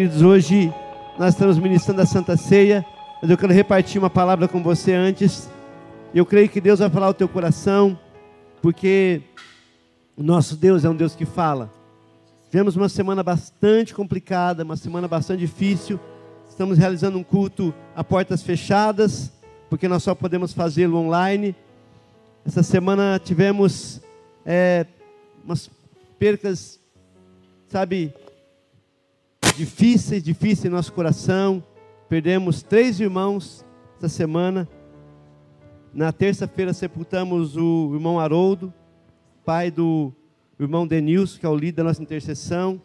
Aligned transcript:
Queridos, 0.00 0.22
hoje 0.22 0.72
nós 1.18 1.34
estamos 1.34 1.58
ministrando 1.58 2.00
a 2.00 2.06
Santa 2.06 2.34
Ceia, 2.34 2.82
mas 3.20 3.30
eu 3.30 3.36
quero 3.36 3.52
repartir 3.52 3.98
uma 3.98 4.08
palavra 4.08 4.48
com 4.48 4.62
você 4.62 4.94
antes. 4.94 5.46
Eu 6.14 6.24
creio 6.24 6.48
que 6.48 6.58
Deus 6.58 6.78
vai 6.78 6.88
falar 6.88 7.08
ao 7.08 7.12
teu 7.12 7.28
coração, 7.28 7.98
porque 8.62 9.20
o 10.16 10.22
nosso 10.22 10.56
Deus 10.56 10.86
é 10.86 10.88
um 10.88 10.96
Deus 10.96 11.14
que 11.14 11.26
fala. 11.26 11.70
Tivemos 12.50 12.76
uma 12.76 12.88
semana 12.88 13.22
bastante 13.22 13.92
complicada, 13.92 14.64
uma 14.64 14.74
semana 14.74 15.06
bastante 15.06 15.40
difícil. 15.40 16.00
Estamos 16.48 16.78
realizando 16.78 17.18
um 17.18 17.22
culto 17.22 17.74
a 17.94 18.02
portas 18.02 18.42
fechadas, 18.42 19.30
porque 19.68 19.86
nós 19.86 20.02
só 20.02 20.14
podemos 20.14 20.54
fazê-lo 20.54 20.96
online. 20.96 21.54
Essa 22.42 22.62
semana 22.62 23.20
tivemos 23.22 24.00
é, 24.46 24.86
umas 25.44 25.70
percas, 26.18 26.80
sabe, 27.68 28.14
difíceis, 29.56 30.22
difíceis 30.22 30.66
em 30.66 30.68
nosso 30.68 30.92
coração. 30.92 31.62
Perdemos 32.08 32.62
três 32.62 33.00
irmãos 33.00 33.64
essa 33.98 34.08
semana. 34.08 34.68
Na 35.92 36.12
terça-feira 36.12 36.72
sepultamos 36.72 37.56
o 37.56 37.90
irmão 37.94 38.18
Haroldo, 38.18 38.72
pai 39.44 39.70
do 39.70 40.12
irmão 40.58 40.86
Denilson, 40.86 41.38
que 41.38 41.46
é 41.46 41.48
o 41.48 41.56
líder 41.56 41.78
da 41.78 41.84
nossa 41.84 42.02
intercessão. 42.02 42.80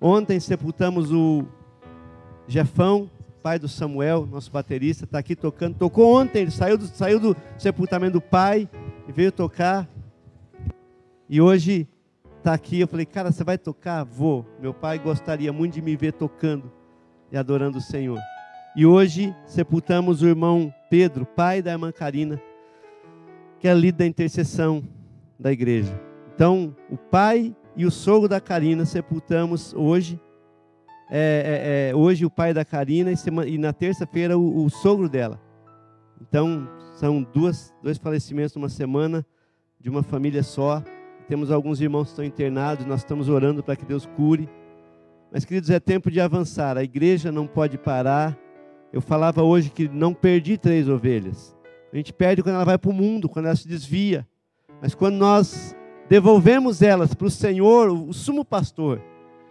Ontem 0.00 0.40
sepultamos 0.40 1.12
o 1.12 1.44
Jefão, 2.46 3.10
pai 3.42 3.58
do 3.58 3.68
Samuel, 3.68 4.26
nosso 4.26 4.50
baterista, 4.50 5.04
está 5.04 5.18
aqui 5.18 5.36
tocando. 5.36 5.76
Tocou 5.76 6.20
ontem, 6.20 6.42
ele 6.42 6.50
saiu 6.50 6.76
do, 6.76 6.86
saiu 6.86 7.20
do 7.20 7.36
sepultamento 7.56 8.14
do 8.14 8.20
pai 8.20 8.68
e 9.08 9.12
veio 9.12 9.30
tocar. 9.30 9.88
E 11.28 11.40
hoje 11.40 11.86
está 12.38 12.54
aqui. 12.54 12.80
Eu 12.80 12.88
falei, 12.88 13.04
cara, 13.04 13.30
você 13.30 13.44
vai 13.44 13.58
tocar? 13.58 14.04
Vou. 14.04 14.46
Meu 14.60 14.72
pai 14.72 14.98
gostaria 14.98 15.52
muito 15.52 15.74
de 15.74 15.82
me 15.82 15.96
ver 15.96 16.12
tocando 16.12 16.72
e 17.30 17.36
adorando 17.36 17.78
o 17.78 17.82
Senhor. 17.82 18.18
E 18.74 18.86
hoje 18.86 19.34
sepultamos 19.46 20.22
o 20.22 20.26
irmão 20.26 20.72
Pedro, 20.88 21.26
pai 21.26 21.60
da 21.60 21.72
irmã 21.72 21.92
Karina, 21.92 22.40
que 23.58 23.68
é 23.68 23.74
líder 23.74 23.98
da 23.98 24.06
intercessão 24.06 24.82
da 25.38 25.52
igreja. 25.52 26.00
Então, 26.34 26.74
o 26.90 26.96
pai 26.96 27.54
e 27.76 27.84
o 27.84 27.90
sogro 27.90 28.28
da 28.28 28.40
Karina 28.40 28.84
sepultamos 28.84 29.74
hoje. 29.74 30.20
É, 31.10 31.88
é, 31.88 31.90
é, 31.90 31.94
hoje 31.96 32.26
o 32.26 32.30
pai 32.30 32.52
da 32.52 32.64
Karina 32.64 33.10
e, 33.10 33.16
semana, 33.16 33.48
e 33.48 33.56
na 33.56 33.72
terça-feira 33.72 34.38
o, 34.38 34.64
o, 34.64 34.70
sogro 34.70 35.08
dela. 35.08 35.40
Então, 36.20 36.68
são 36.94 37.22
duas, 37.22 37.74
dois 37.82 37.98
falecimentos 37.98 38.54
numa 38.54 38.68
semana 38.68 39.24
de 39.80 39.88
uma 39.88 40.02
família 40.02 40.42
só. 40.42 40.82
Temos 41.28 41.50
alguns 41.50 41.78
irmãos 41.78 42.04
que 42.04 42.10
estão 42.12 42.24
internados, 42.24 42.86
nós 42.86 43.00
estamos 43.00 43.28
orando 43.28 43.62
para 43.62 43.76
que 43.76 43.84
Deus 43.84 44.06
cure. 44.16 44.48
Mas, 45.30 45.44
queridos, 45.44 45.68
é 45.68 45.78
tempo 45.78 46.10
de 46.10 46.22
avançar. 46.22 46.78
A 46.78 46.82
igreja 46.82 47.30
não 47.30 47.46
pode 47.46 47.76
parar. 47.76 48.34
Eu 48.90 49.02
falava 49.02 49.42
hoje 49.42 49.68
que 49.68 49.90
não 49.90 50.14
perdi 50.14 50.56
três 50.56 50.88
ovelhas. 50.88 51.54
A 51.92 51.96
gente 51.96 52.14
perde 52.14 52.42
quando 52.42 52.54
ela 52.54 52.64
vai 52.64 52.78
para 52.78 52.90
o 52.90 52.94
mundo, 52.94 53.28
quando 53.28 53.44
ela 53.44 53.56
se 53.56 53.68
desvia. 53.68 54.26
Mas 54.80 54.94
quando 54.94 55.16
nós 55.16 55.76
devolvemos 56.08 56.80
elas 56.80 57.12
para 57.12 57.26
o 57.26 57.30
Senhor, 57.30 57.90
o 57.90 58.10
sumo 58.14 58.42
pastor, 58.42 58.98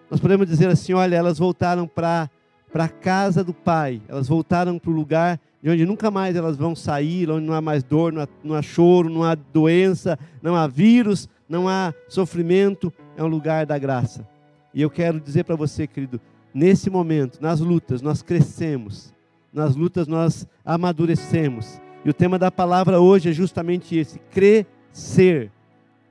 nós 0.10 0.20
podemos 0.20 0.48
dizer 0.48 0.70
assim: 0.70 0.94
olha, 0.94 1.16
elas 1.16 1.38
voltaram 1.38 1.88
para 1.88 2.28
a 2.74 2.90
casa 2.90 3.44
do 3.44 3.54
Pai, 3.54 4.02
elas 4.08 4.28
voltaram 4.28 4.80
para 4.80 4.90
o 4.90 4.94
lugar 4.94 5.40
de 5.62 5.70
onde 5.70 5.86
nunca 5.86 6.10
mais 6.10 6.36
elas 6.36 6.58
vão 6.58 6.76
sair, 6.76 7.30
onde 7.30 7.46
não 7.46 7.54
há 7.54 7.62
mais 7.62 7.84
dor, 7.84 8.12
não 8.12 8.24
há, 8.24 8.28
não 8.44 8.56
há 8.56 8.62
choro, 8.64 9.10
não 9.10 9.24
há 9.24 9.36
doença, 9.36 10.18
não 10.42 10.56
há 10.56 10.66
vírus, 10.66 11.30
não 11.48 11.68
há 11.68 11.94
sofrimento, 12.08 12.92
é 13.16 13.24
um 13.24 13.28
lugar 13.28 13.66
da 13.66 13.78
graça. 13.78 14.28
E 14.74 14.82
eu 14.82 14.90
quero 14.90 15.20
dizer 15.20 15.44
para 15.44 15.56
você, 15.56 15.88
querido, 15.88 16.20
nesse 16.54 16.90
momento, 16.90 17.40
nas 17.42 17.60
lutas, 17.60 18.02
nós 18.02 18.22
crescemos, 18.22 19.14
nas 19.54 19.76
lutas 19.76 20.08
nós 20.08 20.48
amadurecemos. 20.66 21.80
E 22.06 22.10
o 22.10 22.14
tema 22.14 22.38
da 22.38 22.52
palavra 22.52 23.00
hoje 23.00 23.30
é 23.30 23.34
justamente 23.34 23.98
esse: 23.98 24.20
crescer 24.32 25.52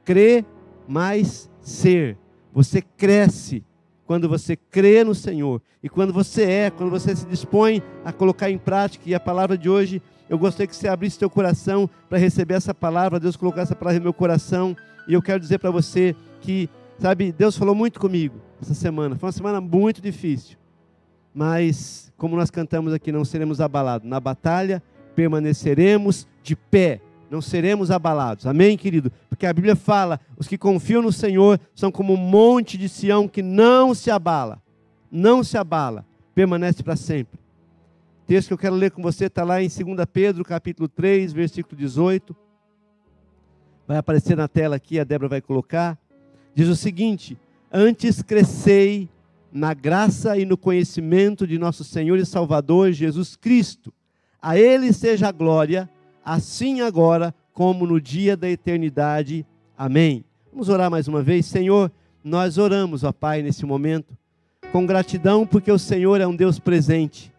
crer 0.06 0.46
mais 0.86 1.50
ser. 1.60 2.16
Você 2.54 2.80
cresce 2.80 3.62
quando 4.06 4.28
você 4.28 4.56
crê 4.56 5.02
no 5.02 5.14
Senhor. 5.14 5.60
E 5.82 5.88
quando 5.88 6.12
você 6.12 6.44
é, 6.44 6.70
quando 6.70 6.90
você 6.90 7.14
se 7.14 7.26
dispõe 7.26 7.82
a 8.04 8.12
colocar 8.12 8.48
em 8.48 8.56
prática, 8.56 9.04
e 9.06 9.14
a 9.14 9.20
palavra 9.20 9.58
de 9.58 9.68
hoje, 9.68 10.00
eu 10.30 10.38
gostaria 10.38 10.68
que 10.68 10.76
você 10.76 10.88
abrisse 10.88 11.18
seu 11.18 11.28
coração 11.28 11.90
para 12.08 12.18
receber 12.18 12.54
essa 12.54 12.72
palavra, 12.72 13.20
Deus 13.20 13.36
colocou 13.36 13.62
essa 13.62 13.74
palavra 13.74 13.98
no 13.98 14.04
meu 14.04 14.14
coração, 14.14 14.76
e 15.06 15.14
eu 15.14 15.22
quero 15.22 15.40
dizer 15.40 15.58
para 15.58 15.70
você 15.70 16.14
que, 16.40 16.68
sabe, 16.98 17.32
Deus 17.32 17.56
falou 17.56 17.74
muito 17.74 18.00
comigo 18.00 18.40
essa 18.60 18.74
semana. 18.74 19.16
Foi 19.16 19.26
uma 19.26 19.32
semana 19.32 19.60
muito 19.60 20.00
difícil. 20.00 20.56
Mas, 21.34 22.12
como 22.16 22.36
nós 22.36 22.50
cantamos 22.50 22.92
aqui, 22.92 23.12
não 23.12 23.24
seremos 23.24 23.60
abalados. 23.60 24.08
Na 24.08 24.18
batalha 24.18 24.82
permaneceremos 25.14 26.26
de 26.42 26.54
pé 26.56 27.00
não 27.30 27.40
seremos 27.40 27.90
abalados. 27.90 28.46
Amém, 28.46 28.76
querido? 28.76 29.10
Porque 29.28 29.46
a 29.46 29.52
Bíblia 29.52 29.76
fala: 29.76 30.20
os 30.36 30.46
que 30.46 30.56
confiam 30.56 31.02
no 31.02 31.12
Senhor 31.12 31.60
são 31.74 31.90
como 31.90 32.14
um 32.14 32.16
monte 32.16 32.78
de 32.78 32.88
Sião 32.88 33.28
que 33.28 33.42
não 33.42 33.94
se 33.94 34.10
abala. 34.10 34.62
Não 35.10 35.42
se 35.42 35.56
abala, 35.56 36.04
permanece 36.34 36.82
para 36.82 36.96
sempre. 36.96 37.38
O 38.24 38.26
texto 38.26 38.48
que 38.48 38.54
eu 38.54 38.58
quero 38.58 38.74
ler 38.74 38.90
com 38.90 39.02
você 39.02 39.26
está 39.26 39.44
lá 39.44 39.62
em 39.62 39.68
2 39.68 39.84
Pedro, 40.12 40.44
capítulo 40.44 40.88
3, 40.88 41.32
versículo 41.32 41.76
18. 41.76 42.36
Vai 43.86 43.98
aparecer 43.98 44.36
na 44.36 44.48
tela 44.48 44.76
aqui, 44.76 44.98
a 44.98 45.04
Débora 45.04 45.28
vai 45.28 45.40
colocar. 45.40 45.96
Diz 46.54 46.68
o 46.68 46.74
seguinte: 46.74 47.38
Antes 47.72 48.22
crescei 48.22 49.08
na 49.52 49.72
graça 49.72 50.36
e 50.36 50.44
no 50.44 50.56
conhecimento 50.56 51.46
de 51.46 51.58
nosso 51.58 51.84
Senhor 51.84 52.18
e 52.18 52.26
Salvador 52.26 52.92
Jesus 52.92 53.36
Cristo. 53.36 53.92
A 54.42 54.58
Ele 54.58 54.92
seja 54.92 55.28
a 55.28 55.32
glória 55.32 55.88
assim 56.24 56.80
agora 56.80 57.34
como 57.52 57.86
no 57.86 58.00
dia 58.00 58.36
da 58.36 58.50
eternidade. 58.50 59.46
Amém. 59.78 60.24
Vamos 60.52 60.68
orar 60.68 60.90
mais 60.90 61.06
uma 61.06 61.22
vez. 61.22 61.46
Senhor, 61.46 61.90
nós 62.24 62.58
oramos, 62.58 63.04
ó 63.04 63.12
Pai, 63.12 63.40
nesse 63.40 63.64
momento, 63.64 64.16
com 64.72 64.84
gratidão, 64.84 65.46
porque 65.46 65.70
o 65.70 65.78
Senhor 65.78 66.20
é 66.20 66.26
um 66.26 66.34
Deus 66.34 66.58
presente. 66.58 67.32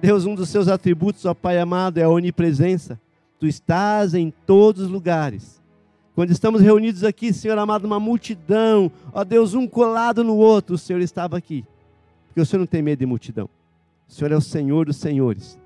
Deus, 0.00 0.24
um 0.26 0.34
dos 0.34 0.50
seus 0.50 0.68
atributos, 0.68 1.24
ó 1.24 1.32
Pai 1.32 1.58
amado, 1.58 1.98
é 1.98 2.02
a 2.02 2.08
onipresença. 2.08 3.00
Tu 3.38 3.46
estás 3.46 4.14
em 4.14 4.32
todos 4.46 4.82
os 4.82 4.90
lugares. 4.90 5.59
Quando 6.20 6.32
estamos 6.32 6.60
reunidos 6.60 7.02
aqui, 7.02 7.32
Senhor 7.32 7.56
amado, 7.56 7.86
uma 7.86 7.98
multidão, 7.98 8.92
ó 9.10 9.24
Deus, 9.24 9.54
um 9.54 9.66
colado 9.66 10.22
no 10.22 10.36
outro, 10.36 10.74
o 10.74 10.78
Senhor 10.78 11.00
estava 11.00 11.38
aqui. 11.38 11.64
Porque 12.26 12.42
o 12.42 12.44
Senhor 12.44 12.60
não 12.60 12.66
tem 12.66 12.82
medo 12.82 12.98
de 12.98 13.06
multidão. 13.06 13.48
O 14.06 14.12
Senhor 14.12 14.30
é 14.30 14.36
o 14.36 14.40
Senhor 14.42 14.84
dos 14.84 14.98
senhores. 14.98 15.58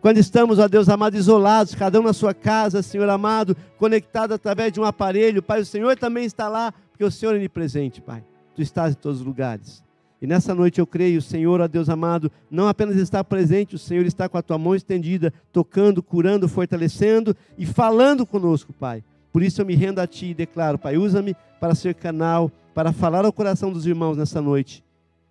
Quando 0.00 0.18
estamos, 0.18 0.60
ó 0.60 0.68
Deus 0.68 0.88
amado, 0.88 1.16
isolados, 1.16 1.74
cada 1.74 1.98
um 1.98 2.04
na 2.04 2.12
sua 2.12 2.32
casa, 2.32 2.82
Senhor 2.82 3.08
amado, 3.08 3.56
conectado 3.78 4.32
através 4.32 4.72
de 4.72 4.78
um 4.78 4.84
aparelho, 4.84 5.42
Pai, 5.42 5.60
o 5.60 5.66
Senhor 5.66 5.96
também 5.96 6.24
está 6.24 6.48
lá, 6.48 6.72
porque 6.92 7.02
o 7.02 7.10
Senhor 7.10 7.34
é 7.34 7.38
onipresente, 7.38 8.00
Pai. 8.00 8.22
Tu 8.54 8.62
estás 8.62 8.92
em 8.92 8.96
todos 8.96 9.18
os 9.18 9.26
lugares. 9.26 9.82
E 10.22 10.26
nessa 10.26 10.54
noite 10.54 10.78
eu 10.78 10.86
creio, 10.86 11.18
o 11.18 11.22
Senhor, 11.22 11.60
ó 11.60 11.66
Deus 11.66 11.88
amado, 11.88 12.30
não 12.48 12.68
apenas 12.68 12.94
está 12.94 13.24
presente, 13.24 13.74
o 13.74 13.78
Senhor 13.78 14.06
está 14.06 14.28
com 14.28 14.38
a 14.38 14.42
tua 14.42 14.56
mão 14.56 14.76
estendida, 14.76 15.34
tocando, 15.52 16.00
curando, 16.00 16.48
fortalecendo 16.48 17.36
e 17.58 17.66
falando 17.66 18.24
conosco, 18.24 18.72
Pai. 18.72 19.02
Por 19.32 19.42
isso 19.42 19.60
eu 19.60 19.66
me 19.66 19.74
rendo 19.74 20.00
a 20.00 20.06
Ti 20.06 20.26
e 20.26 20.34
declaro, 20.34 20.78
Pai, 20.78 20.96
usa-me 20.96 21.36
para 21.60 21.74
ser 21.74 21.94
canal, 21.94 22.50
para 22.74 22.92
falar 22.92 23.24
ao 23.24 23.32
coração 23.32 23.72
dos 23.72 23.86
irmãos 23.86 24.16
nessa 24.16 24.40
noite. 24.40 24.82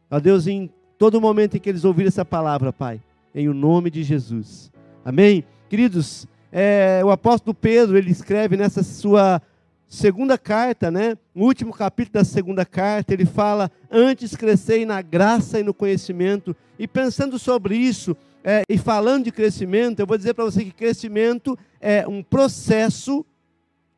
Ó 0.10 0.20
Deus, 0.20 0.48
em 0.48 0.70
todo 0.98 1.22
momento 1.22 1.58
em 1.58 1.60
que 1.60 1.70
eles 1.70 1.86
ouvirem 1.86 2.08
essa 2.08 2.26
palavra, 2.26 2.72
Pai, 2.72 3.02
em 3.34 3.48
o 3.48 3.54
nome 3.54 3.90
de 3.90 4.04
Jesus. 4.04 4.72
Amém? 5.04 5.44
Queridos, 5.70 6.28
é, 6.52 7.02
o 7.04 7.12
apóstolo 7.12 7.54
Pedro, 7.54 7.98
ele 7.98 8.12
escreve 8.12 8.58
nessa 8.58 8.84
sua 8.84 9.42
segunda 9.88 10.38
carta, 10.38 10.90
né? 10.92 11.18
No 11.34 11.46
último 11.46 11.74
capítulo 11.74 12.14
da 12.14 12.24
segunda 12.24 12.66
carta, 12.66 13.14
ele 13.14 13.26
fala: 13.26 13.72
Antes 13.92 14.36
crescei 14.36 14.86
na 14.86 15.02
graça 15.02 15.60
e 15.60 15.64
no 15.64 15.74
conhecimento. 15.74 16.56
E 16.78 16.88
pensando 16.88 17.38
sobre 17.38 17.76
isso, 17.76 18.16
é, 18.44 18.64
e 18.70 18.78
falando 18.78 19.26
de 19.26 19.32
crescimento, 19.32 20.00
eu 20.00 20.08
vou 20.08 20.18
dizer 20.18 20.34
para 20.34 20.46
você 20.46 20.64
que 20.64 20.72
crescimento 20.72 21.58
é 21.82 22.08
um 22.08 22.24
processo 22.24 23.26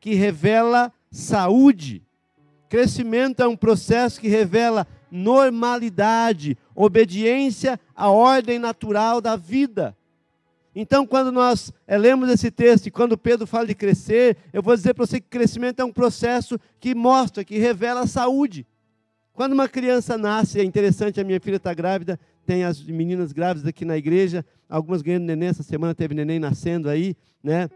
que 0.02 0.14
revela 0.14 0.92
saúde. 1.12 2.02
Crescimento 2.68 3.40
é 3.40 3.46
um 3.46 3.56
processo 3.56 4.20
que 4.20 4.26
revela 4.26 4.84
normalidade, 5.08 6.58
obediência 6.74 7.78
à 7.94 8.10
ordem 8.10 8.58
natural 8.58 9.20
da 9.20 9.36
vida. 9.36 9.96
Então, 10.74 11.06
quando 11.06 11.30
nós 11.30 11.72
é, 11.86 11.96
lemos 11.96 12.28
esse 12.30 12.50
texto 12.50 12.86
e 12.86 12.90
quando 12.90 13.16
Pedro 13.16 13.46
fala 13.46 13.66
de 13.68 13.76
crescer, 13.76 14.36
eu 14.52 14.60
vou 14.60 14.74
dizer 14.74 14.92
para 14.92 15.06
você 15.06 15.20
que 15.20 15.28
crescimento 15.28 15.78
é 15.78 15.84
um 15.84 15.92
processo 15.92 16.58
que 16.80 16.96
mostra, 16.96 17.44
que 17.44 17.58
revela 17.58 18.04
saúde. 18.04 18.66
Quando 19.32 19.52
uma 19.52 19.68
criança 19.68 20.18
nasce, 20.18 20.58
é 20.58 20.64
interessante, 20.64 21.20
a 21.20 21.24
minha 21.24 21.38
filha 21.38 21.56
está 21.56 21.72
grávida, 21.72 22.18
tem 22.44 22.64
as 22.64 22.82
meninas 22.82 23.30
grávidas 23.32 23.68
aqui 23.68 23.84
na 23.84 23.96
igreja, 23.96 24.44
algumas 24.68 25.00
ganhando 25.00 25.26
neném, 25.26 25.50
essa 25.50 25.62
semana 25.62 25.94
teve 25.94 26.12
neném 26.12 26.40
nascendo 26.40 26.88
aí, 26.88 27.14
né? 27.40 27.68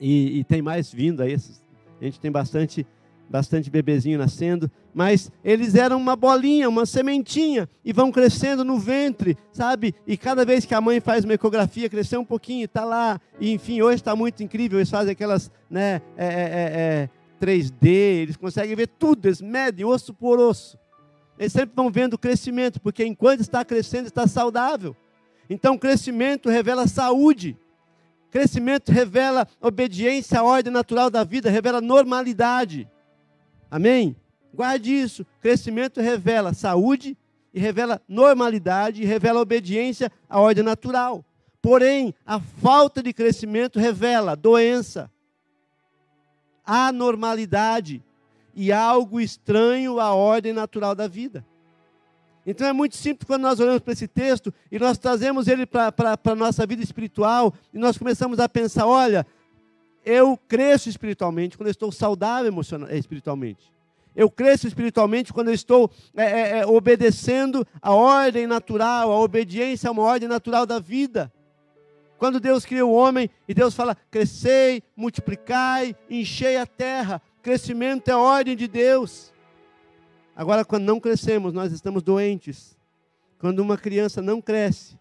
E, 0.00 0.40
e 0.40 0.44
tem 0.44 0.60
mais 0.60 0.92
vindo 0.92 1.22
aí, 1.22 1.34
a 1.34 2.04
gente 2.04 2.20
tem 2.20 2.30
bastante 2.30 2.86
bastante 3.28 3.70
bebezinho 3.70 4.18
nascendo, 4.18 4.70
mas 4.92 5.30
eles 5.42 5.74
eram 5.74 5.96
uma 5.96 6.14
bolinha, 6.14 6.68
uma 6.68 6.86
sementinha, 6.86 7.68
e 7.84 7.92
vão 7.92 8.12
crescendo 8.12 8.64
no 8.64 8.78
ventre, 8.78 9.36
sabe? 9.50 9.94
E 10.06 10.16
cada 10.16 10.44
vez 10.44 10.64
que 10.64 10.74
a 10.74 10.80
mãe 10.80 11.00
faz 11.00 11.24
uma 11.24 11.34
ecografia, 11.34 11.88
cresceu 11.88 12.20
um 12.20 12.24
pouquinho, 12.24 12.66
está 12.66 12.84
lá, 12.84 13.20
e 13.40 13.50
enfim, 13.52 13.82
hoje 13.82 13.96
está 13.96 14.14
muito 14.14 14.42
incrível, 14.42 14.78
eles 14.78 14.90
fazem 14.90 15.12
aquelas, 15.12 15.50
né, 15.70 16.00
é, 16.16 16.26
é, 16.26 16.28
é, 16.28 17.10
3D, 17.40 17.86
eles 17.86 18.36
conseguem 18.36 18.76
ver 18.76 18.88
tudo, 18.88 19.26
eles 19.26 19.40
medem 19.40 19.84
osso 19.84 20.14
por 20.14 20.38
osso. 20.38 20.78
Eles 21.38 21.52
sempre 21.52 21.74
vão 21.74 21.90
vendo 21.90 22.14
o 22.14 22.18
crescimento, 22.18 22.80
porque 22.80 23.04
enquanto 23.04 23.40
está 23.40 23.64
crescendo, 23.64 24.06
está 24.06 24.26
saudável. 24.26 24.94
Então, 25.50 25.76
crescimento 25.76 26.48
revela 26.48 26.86
saúde. 26.86 27.56
Crescimento 28.34 28.90
revela 28.90 29.46
obediência 29.60 30.40
à 30.40 30.42
ordem 30.42 30.72
natural 30.72 31.08
da 31.08 31.22
vida, 31.22 31.48
revela 31.48 31.80
normalidade. 31.80 32.90
Amém? 33.70 34.16
Guarde 34.52 34.92
isso. 34.92 35.24
Crescimento 35.40 36.00
revela 36.00 36.52
saúde 36.52 37.16
e 37.52 37.60
revela 37.60 38.02
normalidade 38.08 39.00
e 39.00 39.04
revela 39.04 39.40
obediência 39.40 40.10
à 40.28 40.40
ordem 40.40 40.64
natural. 40.64 41.24
Porém, 41.62 42.12
a 42.26 42.40
falta 42.40 43.00
de 43.00 43.12
crescimento 43.12 43.78
revela 43.78 44.34
doença, 44.34 45.08
anormalidade 46.66 48.02
e 48.52 48.72
algo 48.72 49.20
estranho 49.20 50.00
à 50.00 50.12
ordem 50.12 50.52
natural 50.52 50.96
da 50.96 51.06
vida. 51.06 51.46
Então 52.46 52.66
é 52.66 52.72
muito 52.72 52.96
simples 52.96 53.26
quando 53.26 53.42
nós 53.42 53.58
olhamos 53.58 53.80
para 53.80 53.92
esse 53.92 54.06
texto 54.06 54.52
e 54.70 54.78
nós 54.78 54.98
trazemos 54.98 55.48
ele 55.48 55.64
para 55.64 55.92
a 56.24 56.34
nossa 56.34 56.66
vida 56.66 56.82
espiritual 56.82 57.54
e 57.72 57.78
nós 57.78 57.96
começamos 57.96 58.38
a 58.38 58.48
pensar: 58.48 58.86
olha, 58.86 59.26
eu 60.04 60.38
cresço 60.48 60.88
espiritualmente 60.88 61.56
quando 61.56 61.68
eu 61.68 61.72
estou 61.72 61.90
saudável 61.90 62.52
eh, 62.88 62.98
espiritualmente. 62.98 63.72
Eu 64.14 64.30
cresço 64.30 64.68
espiritualmente 64.68 65.32
quando 65.32 65.48
eu 65.48 65.54
estou 65.54 65.90
é, 66.14 66.58
é, 66.58 66.66
obedecendo 66.66 67.66
a 67.82 67.92
ordem 67.92 68.46
natural, 68.46 69.10
a 69.10 69.18
obediência 69.18 69.88
a 69.88 69.92
uma 69.92 70.02
ordem 70.02 70.28
natural 70.28 70.64
da 70.64 70.78
vida. 70.78 71.32
Quando 72.16 72.38
Deus 72.38 72.64
cria 72.64 72.86
o 72.86 72.92
homem 72.92 73.28
e 73.48 73.54
Deus 73.54 73.74
fala: 73.74 73.96
crescei, 74.10 74.82
multiplicai, 74.96 75.96
enchei 76.08 76.56
a 76.56 76.66
terra. 76.66 77.20
Crescimento 77.42 78.08
é 78.08 78.16
ordem 78.16 78.54
de 78.54 78.68
Deus. 78.68 79.33
Agora, 80.36 80.64
quando 80.64 80.84
não 80.84 80.98
crescemos, 80.98 81.52
nós 81.52 81.72
estamos 81.72 82.02
doentes. 82.02 82.76
Quando 83.38 83.60
uma 83.60 83.76
criança 83.76 84.22
não 84.22 84.40
cresce, 84.40 84.98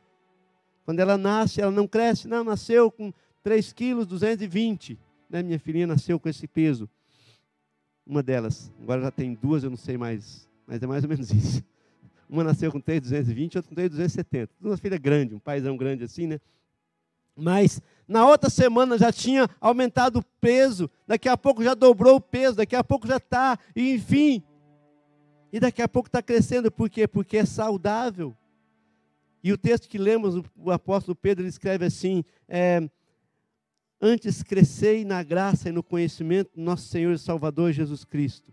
quando 0.86 1.00
ela 1.00 1.18
nasce, 1.18 1.62
ela 1.62 1.72
não 1.72 1.88
cresce, 1.88 2.28
não, 2.28 2.44
nasceu 2.44 2.92
com 2.92 3.14
3 3.42 3.74
quilos 3.74 4.06
220. 4.06 5.00
Né? 5.30 5.42
Minha 5.42 5.60
filhinha 5.60 5.88
nasceu 5.88 6.20
com 6.20 6.30
esse 6.30 6.48
peso. 6.48 6.90
Uma 8.06 8.22
delas. 8.22 8.72
Agora 8.82 9.02
já 9.02 9.12
tem 9.12 9.34
duas, 9.34 9.64
eu 9.64 9.70
não 9.70 9.78
sei 9.78 9.98
mais. 9.98 10.48
Mas 10.68 10.84
é 10.84 10.88
mais 10.88 11.04
ou 11.04 11.10
menos 11.10 11.32
isso. 11.34 11.64
Uma 12.30 12.44
nasceu 12.44 12.72
com 12.72 12.80
3,220, 12.80 13.58
outra 13.58 13.70
com 13.70 13.76
3,270. 13.76 14.52
Duas 14.60 14.80
filhas 14.80 15.00
grandes, 15.00 15.36
um 15.36 15.40
paizão 15.40 15.78
grande 15.78 16.04
assim, 16.04 16.28
né? 16.28 16.40
Mas 17.36 17.82
na 18.08 18.28
outra 18.28 18.50
semana 18.50 18.98
já 18.98 19.12
tinha 19.12 19.50
aumentado 19.60 20.20
o 20.20 20.24
peso, 20.40 20.90
daqui 21.08 21.28
a 21.28 21.38
pouco 21.38 21.64
já 21.64 21.74
dobrou 21.74 22.18
o 22.18 22.22
peso, 22.22 22.58
daqui 22.58 22.76
a 22.76 22.84
pouco 22.84 23.08
já 23.08 23.18
está, 23.18 23.58
enfim, 23.76 24.44
e 25.54 25.60
daqui 25.60 25.84
a 25.84 25.88
pouco 25.88 26.08
está 26.08 26.20
crescendo, 26.20 26.72
por 26.72 26.90
quê? 26.90 27.08
Porque 27.08 27.38
é 27.38 27.46
saudável. 27.46 28.36
E 29.44 29.54
o 29.54 29.58
texto 29.58 29.88
que 29.88 30.00
lemos, 30.00 30.44
o 30.58 30.72
apóstolo 30.72 31.16
Pedro 31.16 31.46
escreve 31.46 31.86
assim: 31.86 32.26
é, 32.48 32.90
Antes 34.02 34.42
crescei 34.42 35.06
na 35.06 35.22
graça 35.22 35.70
e 35.70 35.72
no 35.72 35.84
conhecimento 35.84 36.50
do 36.56 36.62
nosso 36.64 36.88
Senhor 36.88 37.14
e 37.14 37.20
Salvador 37.20 37.72
Jesus 37.72 38.04
Cristo. 38.04 38.52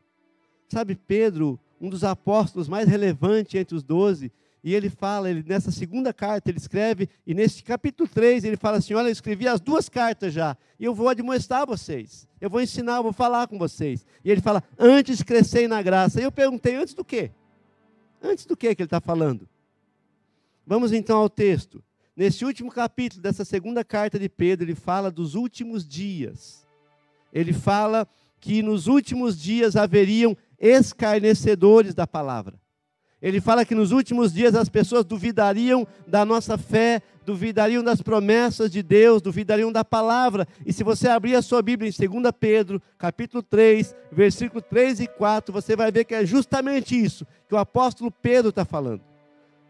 Sabe, 0.69 0.95
Pedro, 0.95 1.59
um 1.81 1.89
dos 1.89 2.05
apóstolos 2.05 2.69
mais 2.69 2.87
relevantes 2.87 3.55
entre 3.55 3.75
os 3.75 3.83
doze, 3.83 4.31
e 4.63 4.75
ele 4.75 4.91
fala, 4.91 5.31
ele, 5.31 5.43
nessa 5.47 5.71
segunda 5.71 6.13
carta, 6.13 6.51
ele 6.51 6.59
escreve, 6.59 7.09
e 7.27 7.35
nesse 7.35 7.63
capítulo 7.63 8.09
3, 8.09 8.45
ele 8.45 8.57
fala 8.57 8.77
assim: 8.77 8.93
Olha, 8.93 9.09
eu 9.09 9.13
escrevi 9.13 9.49
as 9.49 9.61
duas 9.61 9.89
cartas 9.89 10.35
já, 10.35 10.57
e 10.79 10.85
eu 10.85 10.95
vou 10.95 11.09
admoestar 11.09 11.67
vocês, 11.67 12.29
eu 12.41 12.51
vou 12.51 12.61
ensinar, 12.61 12.97
eu 12.97 13.03
vou 13.03 13.13
falar 13.13 13.47
com 13.49 13.59
vocês. 13.59 14.05
E 14.23 14.31
ele 14.31 14.43
fala: 14.43 14.63
Antes 14.79 15.23
crescei 15.23 15.67
na 15.67 15.81
graça. 15.81 16.21
E 16.21 16.25
eu 16.25 16.33
perguntei: 16.33 16.77
Antes 16.77 16.93
do 16.93 17.05
quê? 17.05 17.31
Antes 18.23 18.45
do 18.45 18.57
que 18.57 18.75
que 18.75 18.83
ele 18.83 18.87
está 18.87 19.01
falando? 19.01 19.49
Vamos 20.67 20.93
então 20.93 21.19
ao 21.19 21.31
texto. 21.31 21.83
Nesse 22.15 22.45
último 22.45 22.71
capítulo 22.71 23.23
dessa 23.23 23.47
segunda 23.47 23.83
carta 23.83 24.19
de 24.19 24.29
Pedro, 24.29 24.67
ele 24.67 24.75
fala 24.75 25.11
dos 25.11 25.35
últimos 25.35 25.89
dias. 25.89 26.67
Ele 27.33 27.55
fala 27.55 28.07
que 28.39 28.63
nos 28.63 28.87
últimos 28.87 29.41
dias 29.41 29.75
haveriam 29.75 30.37
escarnecedores 30.59 31.95
da 31.95 32.07
palavra. 32.07 32.60
Ele 33.23 33.41
fala 33.41 33.65
que 33.67 33.75
nos 33.75 33.93
últimos 33.93 34.33
dias 34.33 34.55
as 34.55 34.69
pessoas 34.69 35.05
duvidariam 35.05 35.87
da 36.07 36.25
nossa 36.25 36.57
fé, 36.57 37.03
duvidariam 37.25 37.85
das 37.85 38.01
promessas 38.01 38.71
de 38.71 38.83
Deus, 38.83 39.21
duvidariam 39.21 39.71
da 39.71 39.85
palavra. 39.85 40.49
E 40.65 40.73
se 40.73 40.83
você 40.83 41.07
abrir 41.07 41.35
a 41.35 41.43
sua 41.43 41.61
Bíblia 41.61 41.91
em 41.91 42.09
2 42.09 42.33
Pedro, 42.39 42.81
capítulo 42.97 43.43
3, 43.43 43.95
versículo 44.11 44.63
3 44.63 45.01
e 45.01 45.07
4, 45.07 45.53
você 45.53 45.77
vai 45.77 45.93
ver 45.93 46.05
que 46.05 46.15
é 46.15 46.25
justamente 46.25 46.99
isso 46.99 47.27
que 47.47 47.55
o 47.55 47.59
apóstolo 47.59 48.11
Pedro 48.11 48.49
está 48.49 48.65
falando. 48.65 49.03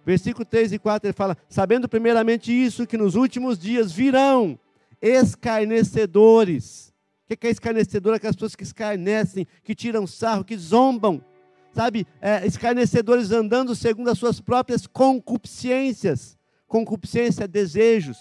Versículo 0.06 0.44
3 0.44 0.74
e 0.74 0.78
4 0.78 1.08
ele 1.08 1.12
fala: 1.12 1.36
Sabendo 1.48 1.88
primeiramente 1.88 2.52
isso, 2.52 2.86
que 2.86 2.96
nos 2.96 3.16
últimos 3.16 3.58
dias 3.58 3.90
virão 3.90 4.58
escarnecedores. 5.02 6.94
O 7.28 7.36
que 7.36 7.46
é 7.46 7.50
escarnecedor? 7.50 8.14
Aquelas 8.14 8.36
pessoas 8.36 8.56
que 8.56 8.64
escarnecem, 8.64 9.46
que 9.62 9.74
tiram 9.74 10.06
sarro, 10.06 10.44
que 10.44 10.56
zombam 10.56 11.22
sabe, 11.72 12.06
é, 12.20 12.46
escarnecedores 12.46 13.30
andando 13.30 13.74
segundo 13.74 14.10
as 14.10 14.18
suas 14.18 14.40
próprias 14.40 14.86
concupiscências. 14.86 16.38
Concupiscência, 16.66 17.48
desejos. 17.48 18.18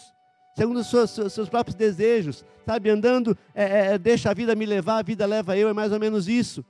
Segundo 0.56 0.80
os 0.80 0.90
seus, 0.90 1.12
seus 1.34 1.48
próprios 1.48 1.76
desejos, 1.76 2.44
sabe, 2.66 2.90
andando, 2.90 3.38
é, 3.56 3.94
é, 3.94 3.98
deixa 3.98 4.30
a 4.30 4.34
vida 4.34 4.56
me 4.56 4.66
levar, 4.66 4.98
a 4.98 5.04
vida 5.04 5.26
leva 5.26 5.56
eu, 5.58 5.70
é 5.70 5.74
mais 5.74 5.92
ou 5.92 6.00
menos 6.00 6.28
isso. 6.28 6.66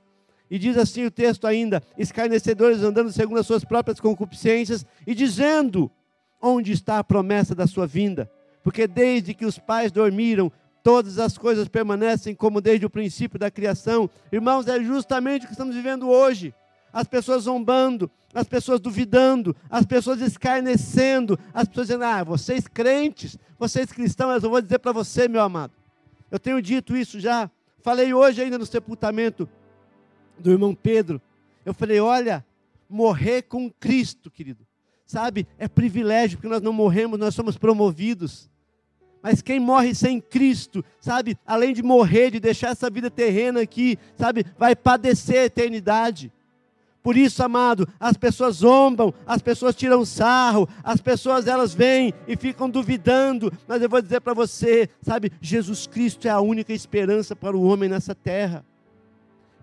E 0.50 0.58
diz 0.58 0.76
assim 0.76 1.04
o 1.04 1.10
texto 1.10 1.46
ainda: 1.46 1.82
escarnecedores 1.96 2.82
andando 2.82 3.12
segundo 3.12 3.38
as 3.38 3.46
suas 3.46 3.64
próprias 3.64 3.98
concupiscências 3.98 4.84
e 5.06 5.14
dizendo: 5.14 5.90
onde 6.40 6.72
está 6.72 6.98
a 6.98 7.04
promessa 7.04 7.54
da 7.54 7.66
sua 7.66 7.86
vinda? 7.86 8.30
Porque 8.62 8.86
desde 8.86 9.32
que 9.32 9.46
os 9.46 9.58
pais 9.58 9.90
dormiram, 9.90 10.52
todas 10.82 11.18
as 11.18 11.38
coisas 11.38 11.68
permanecem 11.68 12.34
como 12.34 12.60
desde 12.60 12.84
o 12.84 12.90
princípio 12.90 13.38
da 13.38 13.50
criação. 13.50 14.10
Irmãos, 14.30 14.66
é 14.66 14.82
justamente 14.82 15.44
o 15.44 15.46
que 15.46 15.54
estamos 15.54 15.74
vivendo 15.74 16.08
hoje 16.08 16.54
as 16.92 17.06
pessoas 17.06 17.44
zombando, 17.44 18.10
as 18.34 18.46
pessoas 18.46 18.80
duvidando, 18.80 19.54
as 19.68 19.84
pessoas 19.84 20.20
escarnecendo, 20.20 21.38
as 21.52 21.68
pessoas 21.68 21.88
dizendo: 21.88 22.04
Ah, 22.04 22.24
vocês 22.24 22.66
crentes, 22.66 23.38
vocês 23.58 23.90
cristãos, 23.92 24.42
eu 24.42 24.50
vou 24.50 24.60
dizer 24.60 24.78
para 24.78 24.92
você, 24.92 25.28
meu 25.28 25.42
amado. 25.42 25.72
Eu 26.30 26.38
tenho 26.38 26.60
dito 26.62 26.96
isso 26.96 27.18
já. 27.18 27.50
Falei 27.82 28.12
hoje 28.14 28.42
ainda 28.42 28.58
no 28.58 28.66
sepultamento 28.66 29.48
do 30.38 30.50
irmão 30.50 30.74
Pedro. 30.74 31.20
Eu 31.64 31.74
falei: 31.74 32.00
Olha, 32.00 32.44
morrer 32.88 33.42
com 33.42 33.70
Cristo, 33.70 34.30
querido. 34.30 34.66
Sabe, 35.06 35.46
é 35.58 35.66
privilégio, 35.66 36.38
porque 36.38 36.48
nós 36.48 36.62
não 36.62 36.72
morremos, 36.72 37.18
nós 37.18 37.34
somos 37.34 37.58
promovidos. 37.58 38.48
Mas 39.22 39.42
quem 39.42 39.60
morre 39.60 39.94
sem 39.94 40.20
Cristo, 40.20 40.84
sabe, 41.00 41.36
além 41.44 41.74
de 41.74 41.82
morrer, 41.82 42.30
de 42.30 42.40
deixar 42.40 42.70
essa 42.70 42.88
vida 42.88 43.10
terrena 43.10 43.60
aqui, 43.60 43.98
sabe, 44.16 44.46
vai 44.56 44.74
padecer 44.74 45.40
a 45.40 45.44
eternidade. 45.44 46.32
Por 47.02 47.16
isso, 47.16 47.42
amado, 47.42 47.88
as 47.98 48.16
pessoas 48.16 48.56
zombam, 48.56 49.14
as 49.26 49.40
pessoas 49.40 49.74
tiram 49.74 50.04
sarro, 50.04 50.68
as 50.84 51.00
pessoas 51.00 51.46
elas 51.46 51.72
vêm 51.72 52.12
e 52.28 52.36
ficam 52.36 52.68
duvidando, 52.68 53.50
mas 53.66 53.80
eu 53.80 53.88
vou 53.88 54.02
dizer 54.02 54.20
para 54.20 54.34
você, 54.34 54.88
sabe, 55.00 55.32
Jesus 55.40 55.86
Cristo 55.86 56.28
é 56.28 56.30
a 56.30 56.40
única 56.40 56.74
esperança 56.74 57.34
para 57.34 57.56
o 57.56 57.62
homem 57.62 57.88
nessa 57.88 58.14
terra. 58.14 58.64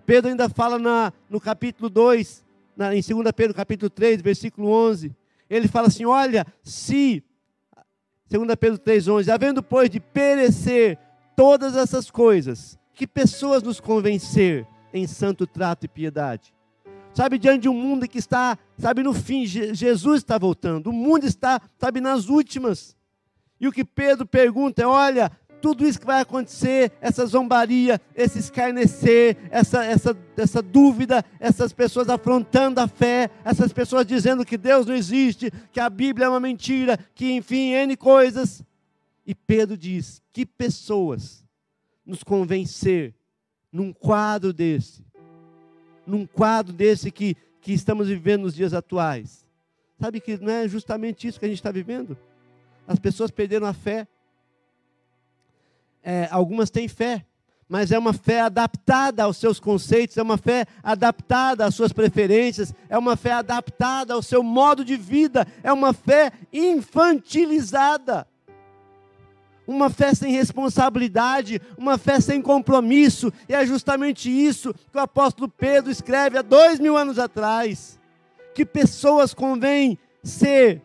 Pedro 0.04 0.32
ainda 0.32 0.50
fala 0.50 0.80
na, 0.80 1.14
no 1.30 1.40
capítulo 1.40 1.90
2, 1.90 2.44
na, 2.76 2.96
em 2.96 3.02
2 3.02 3.32
Pedro 3.36 3.54
capítulo 3.54 3.90
3, 3.90 4.20
versículo 4.22 4.70
11, 4.70 5.16
ele 5.48 5.68
fala 5.68 5.88
assim, 5.88 6.06
olha, 6.06 6.46
se, 6.64 7.24
2 8.32 8.56
Pedro 8.56 8.80
3, 8.80 9.08
11, 9.08 9.32
havendo 9.32 9.62
pois 9.62 9.92
de 9.92 10.00
perecer 10.00 10.98
todas 11.36 11.76
essas 11.76 12.10
coisas, 12.10 12.80
que 12.96 13.06
pessoas 13.06 13.62
nos 13.62 13.80
convencer 13.80 14.66
em 14.92 15.06
santo 15.06 15.46
trato 15.46 15.86
e 15.86 15.88
piedade? 15.88 16.57
Sabe, 17.18 17.40
diante 17.40 17.64
de 17.64 17.70
um 17.70 17.74
mundo 17.74 18.08
que 18.08 18.20
está, 18.20 18.56
sabe, 18.78 19.02
no 19.02 19.12
fim, 19.12 19.44
Jesus 19.44 20.18
está 20.18 20.38
voltando, 20.38 20.92
o 20.92 20.94
mundo 20.94 21.26
está, 21.26 21.60
sabe, 21.76 22.00
nas 22.00 22.30
últimas. 22.30 22.96
E 23.60 23.68
o 23.68 23.72
que 23.72 23.84
Pedro 23.84 24.24
pergunta 24.24 24.84
é: 24.84 24.86
olha, 24.86 25.32
tudo 25.60 25.84
isso 25.84 26.00
que 26.00 26.06
vai 26.06 26.22
acontecer, 26.22 26.92
essa 27.02 27.26
zombaria, 27.26 28.00
esse 28.14 28.38
escarnecer, 28.38 29.36
essa, 29.50 29.84
essa, 29.84 30.16
essa 30.38 30.62
dúvida, 30.62 31.26
essas 31.40 31.74
pessoas 31.74 32.08
afrontando 32.08 32.80
a 32.80 32.88
fé, 32.88 33.32
essas 33.44 33.74
pessoas 33.74 34.06
dizendo 34.06 34.46
que 34.46 34.56
Deus 34.56 34.86
não 34.86 34.94
existe, 34.94 35.52
que 35.72 35.80
a 35.80 35.90
Bíblia 35.90 36.28
é 36.28 36.30
uma 36.30 36.40
mentira, 36.40 37.00
que 37.16 37.32
enfim, 37.32 37.72
N 37.72 37.98
coisas. 37.98 38.64
E 39.26 39.34
Pedro 39.34 39.76
diz: 39.76 40.22
que 40.32 40.46
pessoas 40.46 41.44
nos 42.06 42.22
convencer 42.24 43.16
num 43.72 43.92
quadro 43.92 44.54
desse 44.54 45.07
num 46.08 46.26
quadro 46.26 46.74
desse 46.74 47.12
que, 47.12 47.36
que 47.62 47.74
estamos 47.74 48.08
vivendo 48.08 48.44
nos 48.44 48.56
dias 48.56 48.74
atuais? 48.74 49.46
Sabe 50.00 50.22
que 50.22 50.38
não 50.38 50.52
é 50.52 50.68
justamente 50.68 51.28
isso 51.28 51.40
que 51.40 51.46
a 51.46 51.50
gente 51.50 51.58
está 51.58 51.72
vivendo? 51.72 52.18
As 52.88 52.98
pessoas 52.98 53.30
perderam 53.30 53.68
a 53.68 53.74
fé. 53.74 54.08
É, 56.04 56.28
algumas 56.32 56.70
têm 56.70 56.88
fé, 56.88 57.26
mas 57.68 57.92
é 57.92 58.00
uma 58.00 58.14
fé 58.14 58.42
adaptada 58.42 59.24
aos 59.24 59.38
seus 59.38 59.60
conceitos, 59.60 60.16
é 60.16 60.22
uma 60.22 60.38
fé 60.38 60.66
adaptada 60.82 61.66
às 61.66 61.76
suas 61.76 61.92
preferências, 61.92 62.74
é 62.88 62.98
uma 62.98 63.18
fé 63.18 63.34
adaptada 63.34 64.14
ao 64.14 64.22
seu 64.22 64.42
modo 64.42 64.86
de 64.86 64.96
vida, 64.96 65.46
é 65.62 65.74
uma 65.74 65.92
fé 65.92 66.32
infantilizada. 66.54 68.26
Uma 69.68 69.90
fé 69.90 70.14
sem 70.14 70.32
responsabilidade, 70.32 71.62
uma 71.78 71.98
fé 71.98 72.22
sem 72.22 72.42
compromisso, 72.42 73.32
e 73.50 73.54
é 73.54 73.66
justamente 73.66 74.30
isso 74.30 74.74
que 74.74 74.98
o 74.98 75.02
apóstolo 75.02 75.50
Pedro 75.50 75.92
escreve 75.92 76.38
há 76.38 76.42
dois 76.42 76.80
mil 76.80 76.96
anos 76.96 77.20
atrás. 77.20 78.00
Que 78.56 78.66
pessoas 78.66 79.34
convém 79.34 80.00
ser 80.24 80.82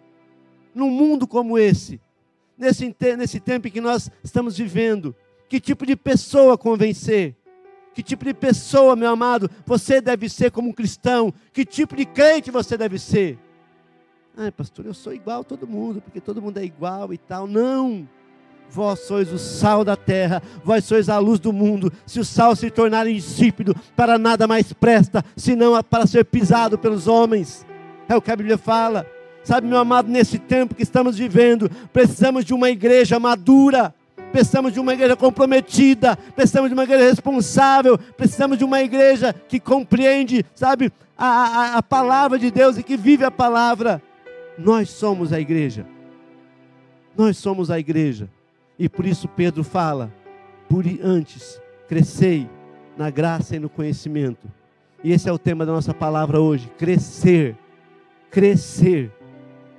num 0.75 0.91
mundo 0.91 1.27
como 1.27 1.57
esse, 1.57 2.01
nesse, 2.59 2.95
nesse 3.17 3.41
tempo 3.41 3.69
em 3.69 3.71
que 3.71 3.81
nós 3.81 4.11
estamos 4.23 4.59
vivendo 4.59 5.15
que 5.53 5.61
tipo 5.61 5.85
de 5.85 5.95
pessoa 5.95 6.57
convencer? 6.57 7.37
Que 7.93 8.03
tipo 8.03 8.25
de 8.25 8.33
pessoa, 8.33 8.97
meu 8.97 9.11
amado, 9.11 9.51
você 9.67 10.01
deve 10.01 10.27
ser 10.27 10.51
como 10.51 10.71
um 10.71 10.73
cristão? 10.73 11.31
Que 11.53 11.63
tipo 11.63 11.95
de 11.95 12.07
crente 12.07 12.51
você 12.51 12.75
deve 12.75 12.99
ser? 12.99 13.39
Ah, 14.35 14.51
pastor, 14.51 14.87
eu 14.87 14.95
sou 14.95 15.13
igual 15.13 15.43
a 15.43 15.45
todo 15.45 15.67
mundo, 15.67 16.01
porque 16.01 16.23
todo 16.23 16.41
mundo 16.41 16.57
é 16.57 16.65
igual 16.65 17.13
e 17.13 17.19
tal. 17.19 17.47
Não! 17.47 18.09
Vós 18.73 19.01
sois 19.01 19.31
o 19.31 19.39
sal 19.39 19.85
da 19.85 19.97
terra, 19.97 20.43
vós 20.65 20.85
sois 20.85 21.11
a 21.11 21.19
luz 21.19 21.39
do 21.39 21.53
mundo. 21.53 21.93
Se 22.07 22.19
o 22.19 22.25
sal 22.25 22.57
se 22.57 22.71
tornar 22.71 23.07
insípido, 23.07 23.77
para 23.95 24.17
nada 24.17 24.47
mais 24.47 24.73
presta, 24.73 25.23
senão 25.37 25.83
para 25.83 26.07
ser 26.07 26.25
pisado 26.25 26.79
pelos 26.79 27.07
homens. 27.07 27.67
É 28.09 28.17
o 28.17 28.23
que 28.23 28.31
a 28.31 28.37
Bíblia 28.37 28.57
fala. 28.57 29.07
Sabe, 29.45 29.67
meu 29.67 29.77
amado, 29.77 30.09
nesse 30.09 30.39
tempo 30.39 30.75
que 30.75 30.83
estamos 30.83 31.19
vivendo, 31.19 31.71
precisamos 31.93 32.45
de 32.45 32.55
uma 32.55 32.71
igreja 32.71 33.19
madura 33.21 33.95
precisamos 34.33 34.73
de 34.73 34.81
uma 34.81 34.95
igreja 34.95 35.15
comprometida, 35.15 36.17
precisamos 36.35 36.71
de 36.71 36.75
uma 36.75 36.85
igreja 36.85 37.05
responsável, 37.05 37.99
precisamos 38.17 38.57
de 38.57 38.65
uma 38.65 38.81
igreja 38.81 39.35
que 39.47 39.61
compreende, 39.61 40.43
sabe, 40.55 40.91
a, 41.19 41.27
a, 41.27 41.77
a 41.77 41.83
palavra 41.83 42.39
de 42.39 42.51
Deus 42.51 42.79
e 42.79 42.83
que 42.83 42.97
vive 42.97 43.25
a 43.25 43.31
palavra. 43.31 44.03
Nós 44.57 44.89
somos 44.89 45.35
a 45.35 45.39
igreja. 45.39 45.87
Nós 47.15 47.37
somos 47.37 47.71
a 47.71 47.79
igreja. 47.79 48.29
E 48.83 48.89
por 48.89 49.07
isso 49.07 49.29
Pedro 49.29 49.63
fala: 49.63 50.13
por 50.69 50.85
antes, 51.01 51.63
crescei 51.87 52.51
na 52.99 53.11
graça 53.11 53.55
e 53.55 53.61
no 53.61 53.69
conhecimento. 53.69 54.51
E 55.05 55.13
esse 55.13 55.29
é 55.29 55.33
o 55.33 55.39
tema 55.39 55.65
da 55.65 55.71
nossa 55.71 55.95
palavra 55.95 56.41
hoje: 56.41 56.69
crescer. 56.77 57.57
Crescer. 58.29 59.13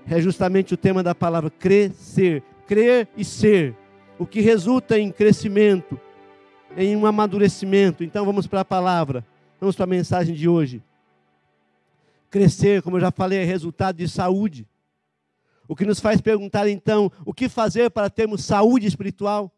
É 0.09 0.21
justamente 0.21 0.73
o 0.73 0.77
tema 0.77 1.03
da 1.03 1.13
palavra 1.13 1.49
crescer, 1.49 2.43
crer 2.65 3.09
e 3.17 3.25
ser 3.25 3.75
o 4.17 4.25
que 4.25 4.39
resulta 4.39 4.97
em 4.97 5.11
crescimento, 5.11 5.99
em 6.77 6.95
um 6.95 7.05
amadurecimento. 7.05 8.05
Então 8.05 8.25
vamos 8.25 8.47
para 8.47 8.61
a 8.61 8.65
palavra, 8.65 9.25
vamos 9.59 9.75
para 9.75 9.83
a 9.83 9.87
mensagem 9.87 10.33
de 10.33 10.47
hoje. 10.47 10.81
Crescer, 12.29 12.81
como 12.81 12.95
eu 12.95 13.01
já 13.01 13.11
falei, 13.11 13.39
é 13.39 13.43
resultado 13.43 13.97
de 13.97 14.07
saúde. 14.07 14.65
O 15.67 15.75
que 15.75 15.85
nos 15.85 15.99
faz 15.99 16.21
perguntar 16.21 16.67
então, 16.67 17.11
o 17.25 17.33
que 17.33 17.47
fazer 17.47 17.89
para 17.89 18.09
termos 18.09 18.43
saúde 18.43 18.87
espiritual? 18.87 19.51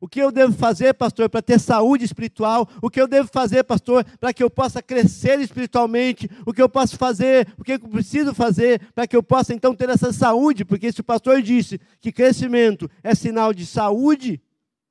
O 0.00 0.08
que 0.08 0.20
eu 0.20 0.30
devo 0.30 0.52
fazer, 0.52 0.92
pastor, 0.92 1.30
para 1.30 1.40
ter 1.40 1.58
saúde 1.58 2.04
espiritual? 2.04 2.68
O 2.82 2.90
que 2.90 3.00
eu 3.00 3.08
devo 3.08 3.26
fazer, 3.32 3.64
pastor, 3.64 4.04
para 4.20 4.34
que 4.34 4.42
eu 4.42 4.50
possa 4.50 4.82
crescer 4.82 5.40
espiritualmente? 5.40 6.28
O 6.44 6.52
que 6.52 6.60
eu 6.60 6.68
posso 6.68 6.98
fazer? 6.98 7.48
O 7.58 7.64
que 7.64 7.72
eu 7.72 7.78
preciso 7.78 8.34
fazer 8.34 8.80
para 8.94 9.06
que 9.06 9.16
eu 9.16 9.22
possa 9.22 9.54
então 9.54 9.74
ter 9.74 9.88
essa 9.88 10.12
saúde? 10.12 10.62
Porque 10.62 10.92
se 10.92 11.00
o 11.00 11.04
pastor 11.04 11.40
disse 11.40 11.80
que 12.02 12.12
crescimento 12.12 12.90
é 13.02 13.14
sinal 13.14 13.54
de 13.54 13.64
saúde, 13.64 14.42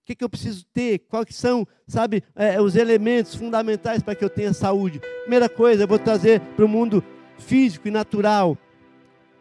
o 0.01 0.05
que, 0.05 0.15
que 0.15 0.24
eu 0.24 0.29
preciso 0.29 0.65
ter? 0.74 1.00
Quais 1.07 1.36
são, 1.36 1.67
sabe, 1.88 2.24
é, 2.36 2.60
os 2.60 2.75
elementos 2.75 3.36
fundamentais 3.36 4.01
para 4.01 4.15
que 4.15 4.25
eu 4.25 4.29
tenha 4.29 4.51
saúde? 4.51 5.00
Primeira 5.22 5.48
coisa, 5.48 5.83
eu 5.83 5.88
vou 5.88 6.00
trazer 6.00 6.41
para 6.55 6.65
o 6.65 6.67
mundo 6.67 7.03
físico 7.38 7.88
e 7.88 7.91
natural. 7.91 8.57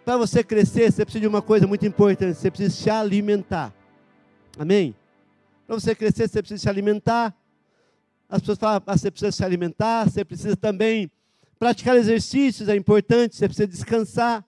Para 0.05 0.17
você 0.17 0.43
crescer, 0.43 0.91
você 0.91 1.05
precisa 1.05 1.21
de 1.21 1.29
uma 1.29 1.43
coisa 1.43 1.67
muito 1.67 1.87
importante: 1.87 2.37
você 2.37 2.51
precisa 2.51 2.75
se 2.75 2.91
alimentar. 2.91 3.73
Amém? 4.59 4.95
Para 5.67 5.79
você 5.79 5.95
crescer, 5.95 6.29
você 6.29 6.43
precisa 6.43 6.63
se 6.63 6.69
alimentar. 6.69 7.35
As 8.29 8.41
pessoas 8.41 8.59
falam, 8.59 8.83
ah, 8.87 8.97
você 8.97 9.11
precisa 9.11 9.31
se 9.31 9.45
alimentar, 9.45 10.09
você 10.09 10.25
precisa 10.25 10.57
também 10.57 11.11
praticar 11.59 11.97
exercícios, 11.97 12.69
é 12.69 12.75
importante, 12.75 13.37
você 13.37 13.47
precisa 13.47 13.69
descansar 13.69 14.45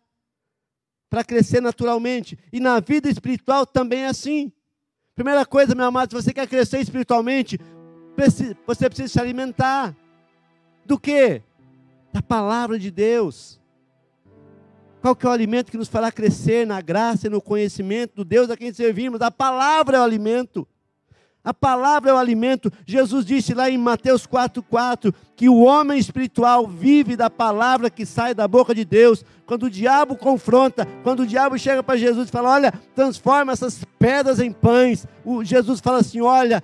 para 1.09 1.23
crescer 1.23 1.61
naturalmente. 1.61 2.37
E 2.53 2.59
na 2.59 2.81
vida 2.81 3.09
espiritual 3.09 3.65
também 3.65 4.01
é 4.01 4.07
assim. 4.07 4.51
Primeira 5.15 5.47
coisa, 5.47 5.75
meu 5.75 5.87
amado, 5.87 6.11
se 6.11 6.23
você 6.23 6.33
quer 6.33 6.49
crescer 6.49 6.81
espiritualmente, 6.81 7.61
você 8.67 8.89
precisa 8.89 9.09
se 9.09 9.21
alimentar. 9.21 9.95
Do 10.85 10.99
que? 10.99 11.41
Da 12.13 12.21
palavra 12.21 12.79
de 12.79 12.91
Deus. 12.91 13.61
Qual 15.05 15.15
que 15.15 15.27
é 15.27 15.29
o 15.29 15.33
alimento 15.33 15.71
que 15.71 15.77
nos 15.77 15.87
fará 15.87 16.11
crescer 16.11 16.67
na 16.67 16.81
graça 16.81 17.27
e 17.27 17.31
no 17.31 17.39
conhecimento 17.39 18.15
do 18.17 18.25
Deus 18.25 18.49
a 18.49 18.57
quem 18.57 18.73
servimos? 18.73 19.21
A 19.21 19.31
palavra 19.31 19.99
é 19.99 20.01
o 20.01 20.03
alimento. 20.03 20.67
A 21.45 21.53
palavra 21.53 22.11
é 22.11 22.15
o 22.15 22.17
alimento. 22.17 22.73
Jesus 22.87 23.27
disse 23.27 23.53
lá 23.53 23.69
em 23.69 23.77
Mateus 23.77 24.27
4,4 24.27 25.13
que 25.37 25.47
o 25.47 25.61
homem 25.61 25.99
espiritual 25.99 26.67
vive 26.67 27.17
da 27.17 27.29
palavra 27.29 27.91
que 27.91 28.07
sai 28.07 28.33
da 28.33 28.49
boca 28.49 28.75
de 28.75 28.83
Deus. 28.83 29.23
Quando 29.45 29.65
o 29.65 29.71
diabo 29.71 30.17
confronta, 30.17 30.89
quando 31.03 31.21
o 31.21 31.27
diabo 31.27 31.59
chega 31.59 31.83
para 31.83 31.99
Jesus 31.99 32.31
e 32.31 32.33
fala: 32.33 32.53
Olha, 32.53 32.73
transforma 32.95 33.53
essas 33.53 33.85
pedras 33.99 34.41
em 34.41 34.51
pães. 34.51 35.07
O 35.23 35.45
Jesus 35.45 35.81
fala 35.81 35.99
assim: 35.99 36.23
Olha, 36.23 36.63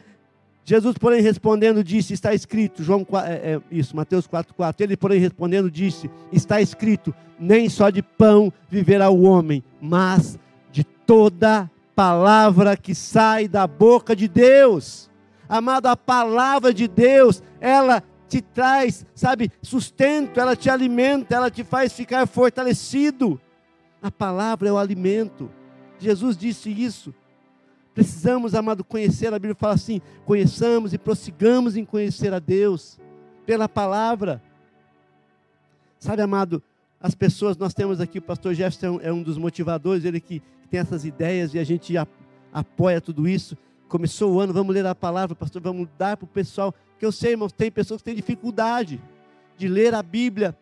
Jesus, 0.70 0.96
porém, 0.96 1.20
respondendo, 1.20 1.82
disse: 1.82 2.12
Está 2.12 2.32
escrito, 2.32 2.84
João, 2.84 3.04
é, 3.26 3.54
é, 3.54 3.60
isso, 3.72 3.96
Mateus 3.96 4.28
4,4. 4.28 4.76
Ele, 4.78 4.96
porém, 4.96 5.18
respondendo, 5.18 5.68
disse: 5.68 6.08
Está 6.32 6.60
escrito, 6.60 7.12
nem 7.40 7.68
só 7.68 7.90
de 7.90 8.00
pão 8.04 8.52
viverá 8.68 9.10
o 9.10 9.22
homem, 9.22 9.64
mas 9.80 10.38
de 10.70 10.84
toda 10.84 11.68
palavra 11.92 12.76
que 12.76 12.94
sai 12.94 13.48
da 13.48 13.66
boca 13.66 14.14
de 14.14 14.28
Deus. 14.28 15.10
Amado, 15.48 15.86
a 15.86 15.96
palavra 15.96 16.72
de 16.72 16.86
Deus, 16.86 17.42
ela 17.60 18.00
te 18.28 18.40
traz, 18.40 19.04
sabe, 19.12 19.50
sustento, 19.60 20.38
ela 20.38 20.54
te 20.54 20.70
alimenta, 20.70 21.34
ela 21.34 21.50
te 21.50 21.64
faz 21.64 21.92
ficar 21.92 22.28
fortalecido. 22.28 23.40
A 24.00 24.08
palavra 24.08 24.68
é 24.68 24.72
o 24.72 24.78
alimento. 24.78 25.50
Jesus 25.98 26.36
disse 26.36 26.70
isso. 26.70 27.12
Precisamos, 27.94 28.54
amado, 28.54 28.84
conhecer. 28.84 29.28
A 29.28 29.38
Bíblia 29.38 29.54
fala 29.54 29.74
assim: 29.74 30.00
conheçamos 30.24 30.92
e 30.92 30.98
prossigamos 30.98 31.76
em 31.76 31.84
conhecer 31.84 32.32
a 32.32 32.38
Deus 32.38 32.98
pela 33.44 33.68
palavra. 33.68 34.42
Sabe, 35.98 36.22
amado, 36.22 36.62
as 37.00 37.14
pessoas, 37.14 37.56
nós 37.56 37.74
temos 37.74 38.00
aqui, 38.00 38.18
o 38.18 38.22
pastor 38.22 38.54
Jefferson 38.54 39.00
é 39.02 39.12
um 39.12 39.22
dos 39.22 39.36
motivadores, 39.36 40.04
ele 40.04 40.20
que 40.20 40.42
tem 40.70 40.80
essas 40.80 41.04
ideias 41.04 41.52
e 41.54 41.58
a 41.58 41.64
gente 41.64 41.94
apoia 42.52 43.00
tudo 43.00 43.28
isso. 43.28 43.56
Começou 43.88 44.34
o 44.34 44.40
ano, 44.40 44.52
vamos 44.52 44.74
ler 44.74 44.86
a 44.86 44.94
palavra, 44.94 45.34
pastor, 45.34 45.60
vamos 45.60 45.88
dar 45.98 46.16
para 46.16 46.24
o 46.24 46.28
pessoal. 46.28 46.74
Que 46.98 47.04
eu 47.04 47.10
sei, 47.10 47.32
irmãos, 47.32 47.52
tem 47.52 47.70
pessoas 47.70 48.00
que 48.00 48.04
têm 48.04 48.14
dificuldade 48.14 49.00
de 49.56 49.66
ler 49.66 49.94
a 49.94 50.02
Bíblia 50.02 50.56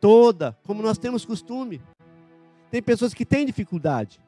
toda, 0.00 0.56
como 0.64 0.82
nós 0.82 0.98
temos 0.98 1.24
costume. 1.24 1.80
Tem 2.70 2.82
pessoas 2.82 3.14
que 3.14 3.24
têm 3.24 3.46
dificuldade. 3.46 4.18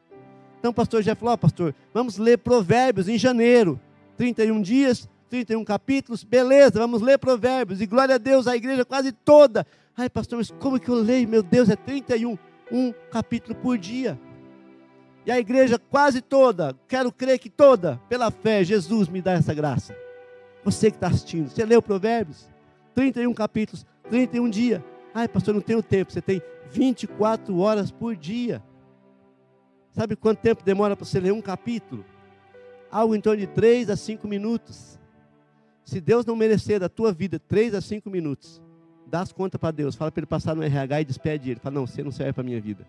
Então, 0.65 0.71
o 0.71 0.75
pastor 0.75 1.03
já 1.03 1.15
falou, 1.15 1.35
oh, 1.35 1.37
pastor, 1.37 1.75
vamos 1.93 2.17
ler 2.17 2.39
Provérbios 2.39 3.07
em 3.07 3.19
janeiro. 3.19 3.79
31 4.17 4.63
dias, 4.63 5.07
31 5.29 5.63
capítulos, 5.63 6.25
beleza, 6.25 6.79
vamos 6.79 7.03
ler 7.03 7.19
Provérbios. 7.19 7.83
E 7.83 7.87
glória 7.87 8.15
a 8.15 8.19
Deus, 8.19 8.47
a 8.47 8.57
igreja 8.57 8.83
quase 8.83 9.13
toda. 9.13 9.67
Ai, 9.95 10.09
pastor, 10.09 10.39
mas 10.39 10.51
como 10.51 10.81
que 10.81 10.89
eu 10.89 10.95
leio? 10.95 11.29
Meu 11.29 11.43
Deus, 11.43 11.69
é 11.69 11.77
31, 11.77 12.39
um 12.73 12.95
capítulo 13.11 13.55
por 13.55 13.77
dia. 13.77 14.19
E 15.27 15.31
a 15.31 15.39
igreja 15.39 15.79
quase 15.79 16.23
toda, 16.23 16.75
quero 16.89 17.13
crer 17.13 17.39
que 17.39 17.51
toda, 17.51 18.01
pela 18.09 18.31
fé, 18.31 18.65
Jesus 18.65 19.07
me 19.07 19.21
dá 19.21 19.33
essa 19.33 19.53
graça. 19.53 19.95
Você 20.65 20.91
que 20.91 20.97
está 20.97 21.09
assistindo, 21.09 21.51
você 21.51 21.63
leu 21.67 21.83
Provérbios? 21.83 22.49
31 22.95 23.35
capítulos, 23.35 23.85
31 24.09 24.49
dias. 24.49 24.81
Ai, 25.15 25.29
pastor, 25.29 25.53
não 25.53 25.61
tenho 25.61 25.83
tempo. 25.83 26.11
Você 26.11 26.23
tem 26.23 26.41
24 26.71 27.55
horas 27.59 27.91
por 27.91 28.17
dia. 28.17 28.63
Sabe 29.95 30.17
quanto 30.17 30.41
tempo 30.41 30.65
demora 30.65 30.97
para 30.97 31.07
você 31.07 31.21
ler 31.21 31.33
um 31.33 31.41
capítulo? 31.41 32.05
Algo 32.91 33.15
em 33.15 33.21
torno 33.21 33.41
de 33.41 33.47
3 33.47 33.91
a 33.91 33.97
5 33.97 34.27
minutos. 34.27 34.99
Se 35.85 36.01
Deus 36.01 36.27
não 36.27 36.35
merecer 36.35 36.81
da 36.81 36.89
tua 36.89 37.13
vida 37.13 37.39
3 37.39 37.77
a 37.77 37.81
5 37.81 38.11
minutos, 38.11 38.61
dá 39.07 39.21
as 39.21 39.31
contas 39.31 39.61
para 39.61 39.71
Deus. 39.71 39.95
Fala 39.95 40.11
para 40.11 40.21
ele 40.21 40.27
passar 40.27 40.57
no 40.57 40.65
RH 40.65 41.01
e 41.01 41.05
despede 41.05 41.51
ele. 41.53 41.61
Fala, 41.61 41.77
não, 41.77 41.87
você 41.87 42.03
não 42.03 42.11
serve 42.11 42.33
para 42.33 42.43
a 42.43 42.45
minha 42.45 42.61
vida. 42.61 42.85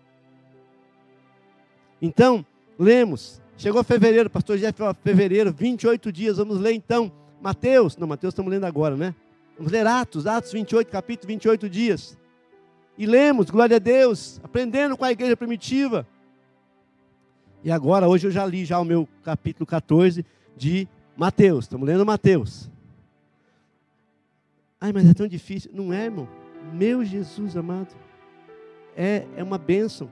Então, 2.02 2.44
lemos. 2.76 3.40
Chegou 3.56 3.84
fevereiro, 3.84 4.28
pastor 4.28 4.58
Jeff, 4.58 4.82
ó, 4.82 4.92
fevereiro, 4.92 5.52
28 5.52 6.12
dias, 6.12 6.36
vamos 6.38 6.58
ler 6.58 6.72
então. 6.72 7.10
Mateus, 7.40 7.96
não, 7.96 8.06
Mateus 8.06 8.32
estamos 8.32 8.50
lendo 8.50 8.64
agora, 8.64 8.96
né? 8.96 9.14
Vamos 9.56 9.72
ler 9.72 9.86
Atos, 9.86 10.26
Atos 10.26 10.52
28, 10.52 10.90
capítulo 10.90 11.28
28 11.28 11.70
dias. 11.70 12.18
E 12.98 13.06
lemos, 13.06 13.48
glória 13.48 13.76
a 13.76 13.78
Deus, 13.78 14.40
aprendendo 14.42 14.96
com 14.96 15.04
a 15.04 15.12
igreja 15.12 15.36
primitiva. 15.36 16.06
E 17.64 17.70
agora, 17.70 18.08
hoje 18.08 18.26
eu 18.26 18.30
já 18.30 18.44
li 18.46 18.64
já 18.64 18.78
o 18.78 18.84
meu 18.84 19.08
capítulo 19.24 19.66
14 19.66 20.24
de 20.56 20.88
Mateus. 21.16 21.64
Estamos 21.64 21.86
lendo 21.86 22.06
Mateus. 22.06 22.70
Ai, 24.80 24.92
mas 24.92 25.08
é 25.08 25.14
tão 25.14 25.26
difícil. 25.26 25.70
Não 25.74 25.92
é, 25.92 26.04
irmão. 26.04 26.28
Meu 26.72 27.04
Jesus 27.04 27.56
amado. 27.56 27.94
É, 28.96 29.26
é 29.36 29.42
uma 29.42 29.58
bênção. 29.58 30.10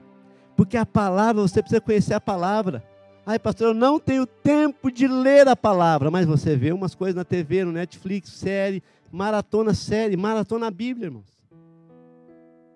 Porque 0.56 0.76
a 0.76 0.86
palavra, 0.86 1.42
você 1.42 1.62
precisa 1.62 1.80
conhecer 1.80 2.14
a 2.14 2.20
palavra. 2.20 2.82
Ai, 3.26 3.38
pastor, 3.38 3.68
eu 3.68 3.74
não 3.74 3.98
tenho 3.98 4.26
tempo 4.26 4.90
de 4.90 5.06
ler 5.06 5.48
a 5.48 5.56
palavra. 5.56 6.10
Mas 6.10 6.26
você 6.26 6.56
vê 6.56 6.72
umas 6.72 6.94
coisas 6.94 7.14
na 7.14 7.24
TV, 7.24 7.64
no 7.64 7.72
Netflix, 7.72 8.30
série, 8.30 8.82
maratona 9.10 9.74
série, 9.74 10.16
maratona 10.16 10.70
Bíblia, 10.70 11.06
irmãos. 11.06 11.34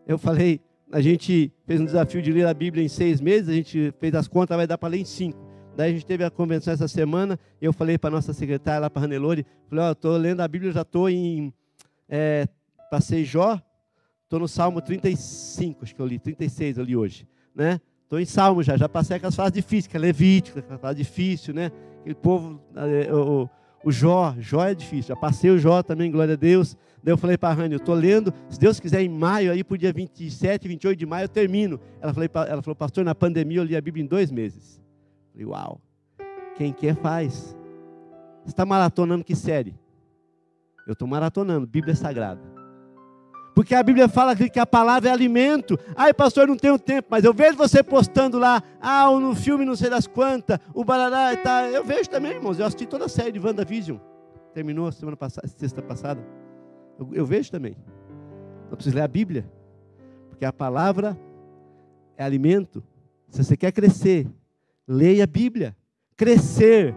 Eu 0.07 0.19
falei, 0.19 0.61
a 0.91 1.01
gente 1.01 1.53
fez 1.67 1.81
um 1.81 1.85
desafio 1.85 2.23
de 2.23 2.33
ler 2.33 2.47
a 2.47 2.55
Bíblia 2.55 2.85
em 2.85 2.89
seis 2.89 3.21
meses, 3.21 3.49
a 3.49 3.53
gente 3.53 3.93
fez 3.99 4.15
as 4.15 4.27
contas, 4.27 4.57
vai 4.57 4.67
dar 4.67 4.79
para 4.79 4.89
ler 4.89 4.99
em 4.99 5.05
cinco. 5.05 5.39
Daí 5.77 5.91
a 5.91 5.95
gente 5.95 6.07
teve 6.07 6.25
a 6.25 6.31
convenção 6.31 6.73
essa 6.73 6.89
semana, 6.89 7.39
eu 7.61 7.73
falei 7.73 7.97
para 7.99 8.09
a 8.09 8.11
nossa 8.11 8.33
secretária 8.33 8.81
lá 8.81 8.91
para 8.91 9.01
a 9.01 9.03
Ranelore, 9.03 9.47
falei, 9.69 9.85
ó, 9.85 9.89
oh, 9.89 9.93
estou 9.93 10.17
lendo 10.17 10.41
a 10.41 10.49
Bíblia, 10.49 10.73
já 10.73 10.83
estou 10.83 11.09
em, 11.09 11.53
é, 12.09 12.49
passei 12.91 13.25
Jó, 13.25 13.61
estou 14.25 14.41
no 14.41 14.49
Salmo 14.49 14.81
35, 14.81 15.85
acho 15.85 15.95
que 15.95 16.01
eu 16.03 16.07
li, 16.07 16.19
36 16.19 16.79
eu 16.79 16.85
li 16.85 16.97
hoje, 16.97 17.29
né? 17.55 17.81
Estou 18.03 18.19
em 18.19 18.25
Salmo 18.25 18.63
já, 18.63 18.77
já 18.77 18.89
passei 18.89 19.19
aquelas 19.19 19.37
fases 19.37 19.53
difíceis, 19.53 19.87
que 19.87 19.97
é 19.97 20.01
Levítico, 20.01 20.59
aquela 20.59 20.79
fase 20.79 20.99
difícil, 20.99 21.55
né? 21.55 21.71
Aquele 22.01 22.15
povo, 22.15 22.61
é, 22.75 23.15
o, 23.15 23.49
o 23.85 23.93
Jó, 23.93 24.35
Jó 24.39 24.65
é 24.65 24.75
difícil, 24.75 25.15
já 25.15 25.17
passei 25.17 25.51
o 25.51 25.59
Jó 25.59 25.83
também, 25.83 26.11
glória 26.11 26.35
a 26.35 26.37
Deus. 26.37 26.77
Daí 27.03 27.13
eu 27.13 27.19
falei 27.19 27.39
para 27.39 27.51
a 27.51 27.53
Rani, 27.53 27.75
eu 27.75 27.79
estou 27.79 27.95
lendo, 27.95 28.33
se 28.49 28.59
Deus 28.59 28.81
quiser, 28.81 29.03
em 29.03 29.09
maio, 29.09 29.53
aí 29.53 29.65
o 29.69 29.77
dia 29.77 29.93
27, 29.93 30.67
28 30.67 30.99
de 30.99 31.07
maio, 31.07 31.25
eu 31.25 31.29
termino. 31.29 31.81
Ela, 32.01 32.13
falei, 32.13 32.29
ela 32.49 32.63
falou, 32.63 32.75
pastor, 32.75 33.05
na 33.05 33.15
pandemia 33.15 33.59
eu 33.59 33.65
li 33.65 33.77
a 33.77 33.81
Bíblia 33.81 34.05
em 34.05 34.07
dois 34.07 34.31
meses. 34.31 34.81
Eu 35.27 35.33
falei, 35.33 35.47
uau, 35.47 35.81
quem 36.57 36.73
quer 36.73 36.97
faz. 36.97 37.57
Você 38.45 38.53
está 38.53 38.67
maratonando 38.67 39.25
que 39.25 39.37
série? 39.37 39.75
Eu 40.87 40.95
estou 40.95 41.07
maratonando, 41.07 41.67
Bíblia 41.67 41.95
Sagrada. 41.95 42.41
Porque 43.55 43.75
a 43.75 43.83
Bíblia 43.83 44.09
fala 44.09 44.37
que 44.37 44.59
a 44.59 44.65
palavra 44.65 45.09
é 45.09 45.13
alimento. 45.13 45.77
Ai, 45.97 46.15
pastor, 46.15 46.47
não 46.47 46.57
tenho 46.57 46.79
tempo, 46.79 47.09
mas 47.11 47.25
eu 47.25 47.35
vejo 47.35 47.57
você 47.57 47.83
postando 47.83 48.39
lá, 48.39 48.63
ah, 48.81 49.11
no 49.11 49.35
filme 49.35 49.65
não 49.65 49.75
sei 49.75 49.91
das 49.91 50.07
quantas, 50.07 50.61
o 50.73 50.85
barará, 50.85 51.37
tá. 51.37 51.69
Eu 51.69 51.85
vejo 51.85 52.09
também, 52.09 52.33
irmãos. 52.33 52.59
Eu 52.59 52.67
assisti 52.67 52.87
toda 52.87 53.07
a 53.07 53.09
série 53.09 53.33
de 53.33 53.41
WandaVision. 53.41 53.99
Terminou 54.55 54.91
semana 54.93 55.17
passada, 55.17 55.49
sexta 55.49 55.83
passada. 55.83 56.25
Eu, 56.99 57.11
eu 57.13 57.27
vejo 57.27 57.51
também. 57.51 57.77
Não 58.69 58.77
preciso 58.77 58.97
ler 58.97 59.03
a 59.03 59.09
Bíblia. 59.09 59.51
Porque 60.29 60.45
a 60.45 60.53
palavra 60.53 61.19
é 62.17 62.25
alimento. 62.25 62.83
Se 63.29 63.45
você 63.45 63.57
quer 63.57 63.73
crescer, 63.73 64.27
leia 64.87 65.25
a 65.25 65.27
Bíblia. 65.27 65.77
Crescer 66.17 66.95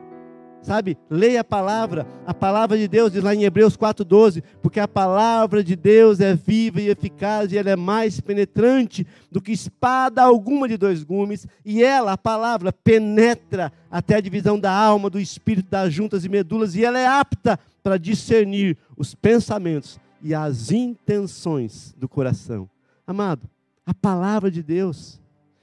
sabe? 0.61 0.97
Leia 1.09 1.41
a 1.41 1.43
palavra. 1.43 2.05
A 2.25 2.33
palavra 2.33 2.77
de 2.77 2.87
Deus 2.87 3.11
diz 3.11 3.23
lá 3.23 3.33
em 3.33 3.43
Hebreus 3.43 3.75
4:12, 3.75 4.43
porque 4.61 4.79
a 4.79 4.87
palavra 4.87 5.63
de 5.63 5.75
Deus 5.75 6.19
é 6.19 6.35
viva 6.35 6.81
e 6.81 6.89
eficaz 6.89 7.51
e 7.51 7.57
ela 7.57 7.71
é 7.71 7.75
mais 7.75 8.19
penetrante 8.19 9.05
do 9.31 9.41
que 9.41 9.51
espada 9.51 10.21
alguma 10.21 10.67
de 10.67 10.77
dois 10.77 11.03
gumes, 11.03 11.47
e 11.65 11.83
ela, 11.83 12.13
a 12.13 12.17
palavra, 12.17 12.71
penetra 12.71 13.71
até 13.89 14.15
a 14.15 14.21
divisão 14.21 14.59
da 14.59 14.71
alma, 14.71 15.09
do 15.09 15.19
espírito, 15.19 15.69
das 15.69 15.93
juntas 15.93 16.23
e 16.23 16.29
medulas, 16.29 16.75
e 16.75 16.85
ela 16.85 16.99
é 16.99 17.07
apta 17.07 17.59
para 17.83 17.97
discernir 17.97 18.77
os 18.97 19.15
pensamentos 19.15 19.99
e 20.21 20.33
as 20.33 20.71
intenções 20.71 21.93
do 21.97 22.07
coração. 22.07 22.69
Amado, 23.05 23.49
a 23.85 23.93
palavra 23.93 24.51
de 24.51 24.61
Deus 24.61 25.21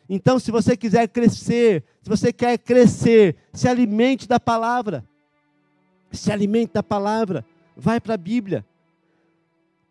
então, 0.08 0.38
se 0.38 0.50
você 0.50 0.76
quiser 0.76 1.06
crescer, 1.08 1.84
se 2.02 2.08
você 2.08 2.32
quer 2.32 2.56
crescer, 2.58 3.36
se 3.52 3.68
alimente 3.68 4.26
da 4.26 4.40
palavra. 4.40 5.04
Se 6.10 6.32
alimente 6.32 6.72
da 6.72 6.82
palavra. 6.82 7.44
Vai 7.76 8.00
para 8.00 8.14
a 8.14 8.16
Bíblia. 8.16 8.64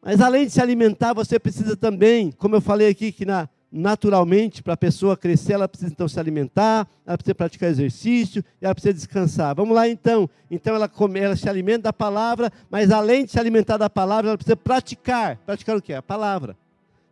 Mas 0.02 0.20
além 0.20 0.46
de 0.46 0.52
se 0.52 0.62
alimentar, 0.62 1.14
você 1.14 1.40
precisa 1.40 1.78
também, 1.78 2.32
como 2.32 2.56
eu 2.56 2.62
falei 2.62 2.90
aqui, 2.90 3.12
que 3.12 3.26
na, 3.26 3.48
naturalmente, 3.72 4.64
para 4.64 4.74
a 4.74 4.78
pessoa 4.78 5.18
crescer, 5.18 5.54
ela 5.54 5.68
precisa 5.68 5.92
então 5.92 6.08
se 6.08 6.20
alimentar, 6.20 6.88
ela 7.06 7.18
precisa 7.18 7.36
praticar 7.36 7.70
exercício, 7.70 8.44
ela 8.62 8.74
precisa 8.74 8.94
descansar. 8.94 9.56
Vamos 9.56 9.76
lá 9.76 9.88
então. 9.88 10.30
Então 10.50 10.76
ela, 10.76 10.88
come, 10.88 11.20
ela 11.20 11.36
se 11.36 11.50
alimenta 11.50 11.84
da 11.84 11.94
palavra, 11.94 12.52
mas 12.70 12.92
além 12.92 13.26
de 13.26 13.32
se 13.32 13.40
alimentar 13.40 13.78
da 13.78 13.90
palavra, 13.90 14.30
ela 14.30 14.38
precisa 14.38 14.56
praticar. 14.56 15.38
Praticar 15.46 15.76
o 15.76 15.82
que? 15.82 15.94
A 15.94 16.02
palavra. 16.02 16.58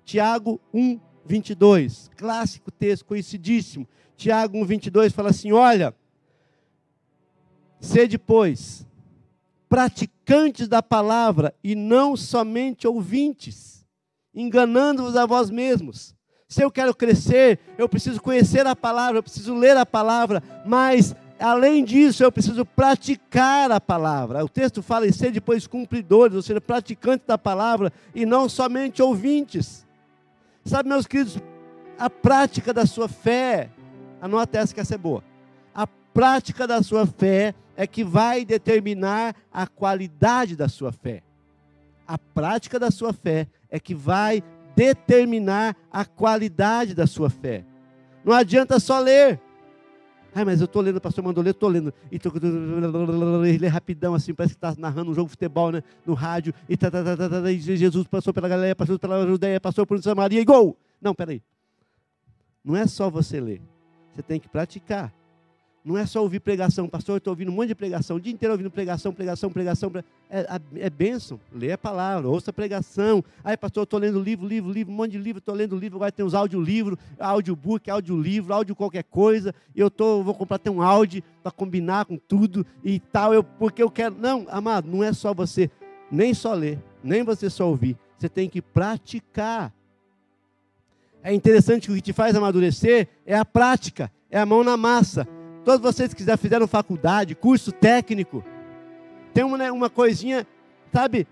Tiago 0.06 0.60
1, 0.74 1.00
22, 1.26 2.10
clássico 2.16 2.72
texto, 2.72 3.06
conhecidíssimo. 3.06 3.88
Tiago 4.16 4.58
1, 4.58 4.66
22 4.66 5.14
fala 5.14 5.32
assim: 5.32 5.52
Olha, 5.52 5.94
sede, 7.80 8.18
pois, 8.18 8.86
praticantes 9.68 10.68
da 10.68 10.82
palavra 10.82 11.54
e 11.64 11.76
não 11.76 12.16
somente 12.16 12.88
ouvintes, 12.88 13.86
enganando-vos 14.34 15.18
a 15.18 15.26
vós 15.26 15.50
mesmos. 15.50 16.15
Se 16.56 16.64
eu 16.64 16.72
quero 16.72 16.96
crescer, 16.96 17.60
eu 17.78 17.90
preciso 17.90 18.22
conhecer 18.22 18.66
a 18.66 18.74
palavra, 18.74 19.18
eu 19.18 19.24
preciso 19.24 19.54
ler 19.54 19.76
a 19.76 19.86
palavra, 19.86 20.42
mas 20.66 21.14
além 21.38 21.84
disso, 21.84 22.24
eu 22.24 22.32
preciso 22.32 22.64
praticar 22.64 23.70
a 23.74 23.82
palavra. 23.82 24.42
O 24.42 24.48
texto 24.48 24.82
fala 24.82 25.06
em 25.06 25.12
ser 25.12 25.34
depois 25.34 25.68
cumpridores, 25.68 26.34
ou 26.34 26.42
seja, 26.42 26.62
praticantes 26.62 27.28
da 27.28 27.38
palavra 27.38 27.92
e 28.16 28.26
não 28.26 28.48
somente 28.48 29.02
ouvintes. 29.02 29.86
Sabe, 30.64 30.88
meus 30.88 31.06
queridos, 31.06 31.38
a 32.00 32.10
prática 32.10 32.74
da 32.74 32.86
sua 32.86 33.10
fé, 33.10 33.70
anota 34.22 34.58
essa 34.58 34.74
que 34.74 34.80
essa 34.80 34.96
é 34.96 34.98
boa. 34.98 35.22
A 35.74 35.86
prática 35.86 36.66
da 36.66 36.82
sua 36.82 37.06
fé 37.06 37.54
é 37.76 37.86
que 37.86 38.02
vai 38.02 38.46
determinar 38.46 39.36
a 39.52 39.68
qualidade 39.68 40.56
da 40.56 40.70
sua 40.70 40.94
fé. 40.94 41.22
A 42.08 42.18
prática 42.18 42.80
da 42.80 42.92
sua 42.92 43.12
fé 43.12 43.46
é 43.70 43.78
que 43.78 43.94
vai 43.94 44.42
determinar 44.76 45.76
a 45.92 46.06
qualidade 46.06 46.94
da 46.94 47.08
sua 47.08 47.30
fé. 47.30 47.64
Não 48.24 48.34
adianta 48.34 48.80
só 48.80 49.00
ler. 49.00 49.40
Ai, 50.34 50.44
mas 50.44 50.60
eu 50.60 50.66
estou 50.66 50.82
lendo, 50.82 51.00
pastor 51.00 51.24
mandou 51.24 51.42
ler, 51.42 51.52
estou 51.52 51.70
lendo. 51.70 51.94
E 52.12 52.20
tô, 52.20 52.30
é 52.30 53.68
rapidão, 53.68 54.14
assim, 54.14 54.34
parece 54.34 54.54
que 54.54 54.58
está 54.58 54.76
narrando 54.78 55.12
um 55.12 55.14
jogo 55.14 55.28
de 55.28 55.32
futebol 55.32 55.72
né, 55.72 55.82
no 56.06 56.14
rádio. 56.14 56.54
E, 56.68 56.76
tá, 56.76 56.92
tá, 56.92 57.04
tá, 57.04 57.16
tá, 57.16 57.42
tá, 57.42 57.52
e 57.52 57.58
Jesus 57.58 58.06
passou 58.06 58.34
pela 58.34 58.50
Galileia, 58.50 58.76
passou 58.76 59.00
pela 59.00 59.26
Judeia, 59.26 59.62
passou 59.62 59.86
por 59.86 60.02
Samaria 60.04 60.42
e 60.42 60.44
gol! 60.44 60.78
Não, 61.02 61.16
peraí. 61.16 61.42
Não 62.64 62.76
é 62.76 62.86
só 62.86 63.10
você 63.10 63.40
ler. 63.40 63.62
Você 64.14 64.22
tem 64.24 64.40
que 64.40 64.50
praticar. 64.50 65.14
Não 65.86 65.96
é 65.96 66.04
só 66.08 66.20
ouvir 66.20 66.40
pregação, 66.40 66.90
pastor, 66.90 67.14
eu 67.14 67.18
estou 67.20 67.32
ouvindo 67.32 67.52
um 67.52 67.54
monte 67.54 67.68
de 67.68 67.76
pregação, 67.76 68.18
o 68.18 68.20
dia 68.20 68.34
inteiro 68.34 68.54
ouvindo 68.54 68.72
pregação, 68.72 69.14
pregação, 69.14 69.52
pregação. 69.52 69.92
É, 70.28 70.60
é 70.78 70.90
bênção, 70.90 71.40
lê 71.54 71.72
a 71.74 71.78
palavra, 71.78 72.28
ouça 72.28 72.50
a 72.50 72.54
pregação. 72.54 73.24
Aí, 73.44 73.56
pastor, 73.56 73.82
eu 73.82 73.84
estou 73.84 74.00
lendo 74.00 74.20
livro, 74.20 74.48
livro, 74.48 74.72
livro, 74.72 74.92
um 74.92 74.96
monte 74.96 75.12
de 75.12 75.20
livro, 75.20 75.38
estou 75.38 75.54
lendo 75.54 75.78
livro, 75.78 75.98
agora 75.98 76.12
tem 76.12 76.26
os 76.26 76.34
audiolivros, 76.34 76.98
audiobook, 77.20 77.88
audiolivro, 77.92 78.52
áudio 78.52 78.76
qualquer 78.76 79.04
coisa. 79.04 79.54
Eu 79.76 79.92
tô, 79.92 80.24
vou 80.24 80.34
comprar 80.34 80.56
até 80.56 80.72
um 80.72 80.82
áudio 80.82 81.22
para 81.44 81.52
combinar 81.52 82.06
com 82.06 82.18
tudo 82.18 82.66
e 82.84 83.00
tal, 83.00 83.32
eu, 83.32 83.44
porque 83.44 83.84
eu 83.84 83.92
quero. 83.92 84.16
Não, 84.16 84.48
amado, 84.50 84.90
não 84.90 85.04
é 85.04 85.14
só 85.14 85.36
você, 85.36 85.70
nem 86.12 86.34
só 86.34 86.56
ler, 86.56 86.80
nem 87.04 87.22
você 87.22 87.48
só 87.48 87.70
ouvir. 87.70 87.96
Você 88.18 88.28
tem 88.28 88.50
que 88.50 88.60
praticar. 88.60 89.72
É 91.22 91.32
interessante 91.32 91.86
que 91.86 91.94
o 91.94 91.96
que 91.96 92.02
te 92.02 92.14
faz 92.14 92.36
amadurecer 92.36 93.08
é 93.24 93.38
a 93.38 93.46
prática, 93.46 94.12
é 94.32 94.40
a 94.40 94.46
mão 94.48 94.64
na 94.64 94.76
massa. 94.76 95.28
Todos 95.66 95.82
vocês 95.82 96.14
que 96.14 96.24
já 96.24 96.38
fizeram 96.38 96.68
faculdade, 96.68 97.34
curso 97.34 97.72
técnico, 97.72 98.44
tem 99.34 99.44
uma, 99.44 99.58
né, 99.58 99.72
uma 99.72 99.90
coisinha, 99.90 100.46
sabe, 100.94 101.28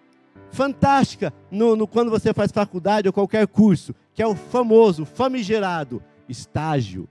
fantástica 0.50 1.32
no, 1.52 1.76
no, 1.76 1.88
quando 1.88 2.10
você 2.10 2.34
faz 2.34 2.52
faculdade 2.52 3.08
ou 3.08 3.14
qualquer 3.14 3.46
curso, 3.48 3.94
que 4.12 4.24
é 4.24 4.28
o 4.28 4.36
famoso, 4.36 5.06
famigerado 5.06 6.02
estágio. 6.28 7.08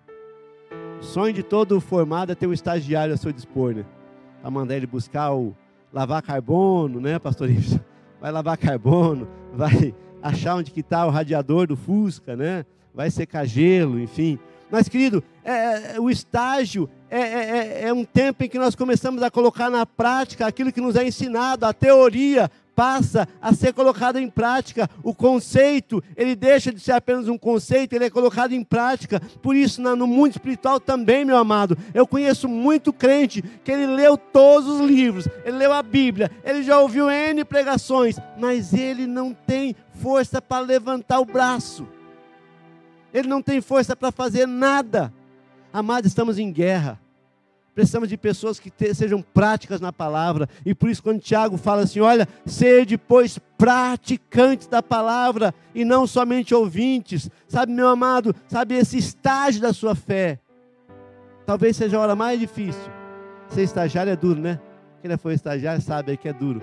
O 1.01 1.05
sonho 1.05 1.33
de 1.33 1.45
todo 1.45 1.81
formado 1.81 2.33
é 2.33 2.35
ter 2.35 2.49
um 2.49 2.53
estagiário 2.53 3.15
a 3.15 3.17
seu 3.17 3.33
dispor, 3.33 3.73
né? 3.73 3.85
Para 4.41 4.51
mandar 4.51 4.77
ele 4.77 4.87
buscar 4.89 5.33
o 5.33 5.55
lavar 5.93 6.23
carbono, 6.23 7.01
né, 7.01 7.21
pastor? 7.21 7.49
Vai 8.21 8.33
lavar 8.33 8.57
carbono, 8.57 9.29
vai 9.55 9.95
achar 10.21 10.57
onde 10.57 10.73
que 10.73 10.81
está 10.81 11.07
o 11.07 11.11
radiador 11.11 11.69
do 11.69 11.77
Fusca, 11.77 12.35
né? 12.35 12.67
Vai 12.93 13.13
secar 13.13 13.45
gelo, 13.45 14.01
enfim. 14.01 14.41
Mas, 14.73 14.89
querido, 14.89 15.23
é, 15.45 15.97
é, 15.97 16.01
o 16.01 16.09
estágio 16.09 16.89
é, 17.14 17.20
é, 17.20 17.59
é, 17.85 17.88
é, 17.88 17.92
um 17.92 18.07
tempo 18.07 18.42
em 18.42 18.48
que 18.48 18.59
nós 18.59 18.75
começamos 18.75 19.22
a 19.22 19.31
colocar 19.31 19.68
na 19.68 19.85
prática 19.85 20.46
aquilo 20.46 20.72
que 20.72 20.81
nos 20.81 20.96
é 20.96 21.07
ensinado, 21.07 21.66
a 21.66 21.72
teoria, 21.75 22.51
passa 22.75 23.29
a 23.38 23.53
ser 23.53 23.75
colocado 23.75 24.18
em 24.18 24.31
prática. 24.31 24.88
O 25.03 25.14
conceito, 25.14 26.03
ele 26.16 26.35
deixa 26.35 26.72
de 26.72 26.81
ser 26.81 26.92
apenas 26.92 27.29
um 27.29 27.37
conceito, 27.37 27.92
ele 27.92 28.07
é 28.07 28.11
colocado 28.11 28.53
em 28.53 28.64
prática. 28.64 29.20
Por 29.42 29.55
isso, 29.55 29.83
no 29.83 30.07
mundo 30.07 30.31
espiritual 30.31 30.81
também, 30.81 31.22
meu 31.22 31.37
amado, 31.37 31.77
eu 31.92 32.07
conheço 32.07 32.48
muito 32.48 32.94
crente 32.94 33.42
que 33.62 33.70
ele 33.70 33.88
leu 33.88 34.16
todos 34.16 34.81
os 34.81 34.81
livros, 34.81 35.29
ele 35.44 35.59
leu 35.59 35.72
a 35.75 35.83
Bíblia, 35.83 36.31
ele 36.42 36.62
já 36.62 36.79
ouviu 36.79 37.11
N 37.11 37.44
pregações, 37.44 38.16
mas 38.38 38.72
ele 38.72 39.07
não 39.07 39.35
tem 39.35 39.77
força 40.01 40.40
para 40.40 40.64
levantar 40.64 41.20
o 41.20 41.27
braço. 41.27 41.87
Ele 43.12 43.29
não 43.29 43.42
tem 43.42 43.61
força 43.61 43.94
para 43.94 44.11
fazer 44.11 44.48
nada. 44.48 45.12
Amados, 45.73 46.09
estamos 46.09 46.39
em 46.39 46.53
guerra. 46.53 47.01
Precisamos 47.75 48.09
de 48.09 48.19
pessoas 48.19 48.61
que 48.61 48.71
te, 48.71 48.93
sejam 48.95 49.23
práticas 49.23 49.81
na 49.81 49.91
palavra. 49.93 50.47
E 50.65 50.75
por 50.75 50.91
isso, 50.91 51.03
quando 51.03 51.21
Tiago 51.21 51.57
fala 51.57 51.83
assim: 51.83 52.01
olha, 52.01 52.29
sede, 52.45 52.99
pois, 52.99 53.39
praticantes 53.57 54.67
da 54.67 54.83
palavra 54.83 55.55
e 55.75 55.85
não 55.85 56.07
somente 56.07 56.55
ouvintes. 56.55 57.31
Sabe, 57.49 57.73
meu 57.73 57.89
amado, 57.89 58.35
sabe 58.47 58.75
esse 58.75 58.99
estágio 58.99 59.63
da 59.63 59.73
sua 59.73 59.95
fé. 59.95 60.39
Talvez 61.47 61.77
seja 61.77 61.97
a 61.97 62.01
hora 62.01 62.15
mais 62.15 62.39
difícil. 62.39 62.93
Ser 63.49 63.63
estagiário 63.63 64.13
é 64.13 64.17
duro, 64.17 64.41
né? 64.41 64.61
Quem 65.01 65.11
já 65.11 65.17
foi 65.17 65.33
estagiário 65.35 65.81
sabe 65.81 66.17
que 66.19 66.29
é 66.29 66.33
duro. 66.33 66.63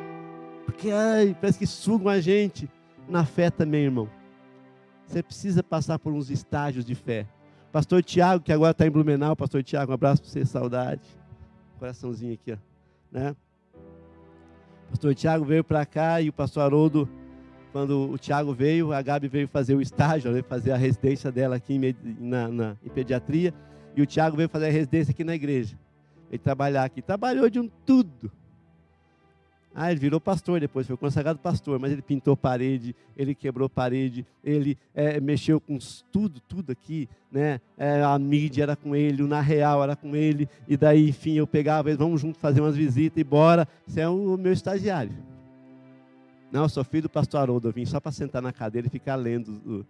Porque 0.66 0.92
ai, 0.92 1.36
parece 1.42 1.58
que 1.58 1.68
sugam 1.68 2.10
a 2.10 2.20
gente. 2.20 2.70
Na 3.08 3.26
fé 3.26 3.50
também, 3.50 3.86
irmão. 3.86 4.08
Você 5.08 5.24
precisa 5.24 5.64
passar 5.64 5.98
por 5.98 6.14
uns 6.14 6.30
estágios 6.30 6.86
de 6.86 6.94
fé. 6.94 7.26
Pastor 7.72 8.04
Tiago, 8.04 8.44
que 8.44 8.52
agora 8.52 8.72
está 8.72 8.88
em 8.88 8.90
Blumenau, 8.90 9.36
Pastor 9.36 9.64
Tiago, 9.64 9.92
um 9.92 9.94
abraço 9.94 10.24
para 10.24 10.32
você, 10.32 10.46
saudade. 10.46 11.02
Coraçãozinho 11.78 12.34
aqui, 12.34 12.54
ó. 12.54 12.58
Né? 13.12 13.36
Pastor 14.90 15.14
Tiago 15.14 15.46
veio 15.46 15.64
para 15.64 15.86
cá 15.86 16.20
e 16.20 16.30
o 16.30 16.34
pastor 16.34 16.64
Haroldo, 16.64 17.08
quando 17.72 18.10
o 18.10 18.18
Tiago 18.18 18.54
veio, 18.54 18.92
a 18.92 19.02
Gabi 19.04 19.28
veio 19.28 19.48
fazer 19.48 19.76
o 19.76 19.82
estágio, 19.82 20.32
veio 20.32 20.44
fazer 20.44 20.72
a 20.72 20.78
residência 20.78 21.32
dela 21.32 21.58
aqui 21.58 21.76
em, 21.76 21.96
na, 22.20 22.48
na, 22.48 22.78
em 22.84 22.90
pediatria, 22.90 23.54
e 23.96 24.02
o 24.02 24.06
Tiago 24.06 24.36
veio 24.36 24.50
fazer 24.50 24.66
a 24.66 24.72
residência 24.72 25.12
aqui 25.12 25.24
na 25.24 25.36
igreja. 25.36 25.78
Ele 26.32 26.40
trabalhar 26.40 26.84
aqui, 26.84 27.04
trabalhou 27.04 27.50
de 27.52 27.60
um 27.60 27.70
tudo. 27.86 28.32
Ah, 29.74 29.92
ele 29.92 30.00
virou 30.00 30.20
pastor 30.20 30.60
depois, 30.60 30.88
foi 30.88 30.98
consagrado 30.98 31.38
pastor, 31.40 31.80
mas 31.80 31.92
ele 31.92 32.02
pintou 32.02 32.36
parede, 32.36 32.96
ele 33.16 33.36
quebrou 33.36 33.70
parede, 33.70 34.26
ele 34.44 34.78
é, 34.96 35.20
mexeu 35.20 35.60
com 35.62 35.78
tudo, 36.12 36.40
tudo 36.42 36.72
aqui, 36.72 37.08
né? 37.32 37.62
É, 37.78 38.02
a 38.04 38.18
mídia 38.18 38.64
era 38.64 38.76
com 38.76 38.96
ele, 38.96 39.22
o 39.22 39.28
Na 39.28 39.42
Real 39.42 39.84
era 39.84 39.96
com 39.96 40.16
ele, 40.16 40.50
e 40.68 40.76
daí, 40.76 41.10
enfim, 41.10 41.34
eu 41.34 41.46
pegava, 41.46 41.96
vamos 41.96 42.20
juntos 42.20 42.42
fazer 42.42 42.62
umas 42.62 42.76
visitas 42.76 43.20
e 43.20 43.24
bora. 43.24 43.68
Você 43.86 44.02
é 44.02 44.10
o 44.10 44.38
meu 44.38 44.52
estagiário. 44.52 45.14
Não, 46.52 46.64
eu 46.64 46.70
sou 46.70 46.84
filho 46.84 47.04
do 47.04 47.10
pastor 47.10 47.42
Haroldo, 47.42 47.68
eu 47.68 47.74
vim 47.74 47.86
só 47.86 48.00
para 48.00 48.12
sentar 48.12 48.42
na 48.42 48.52
cadeira 48.52 48.88
e 48.88 48.90
ficar 48.90 49.16
lendo 49.16 49.86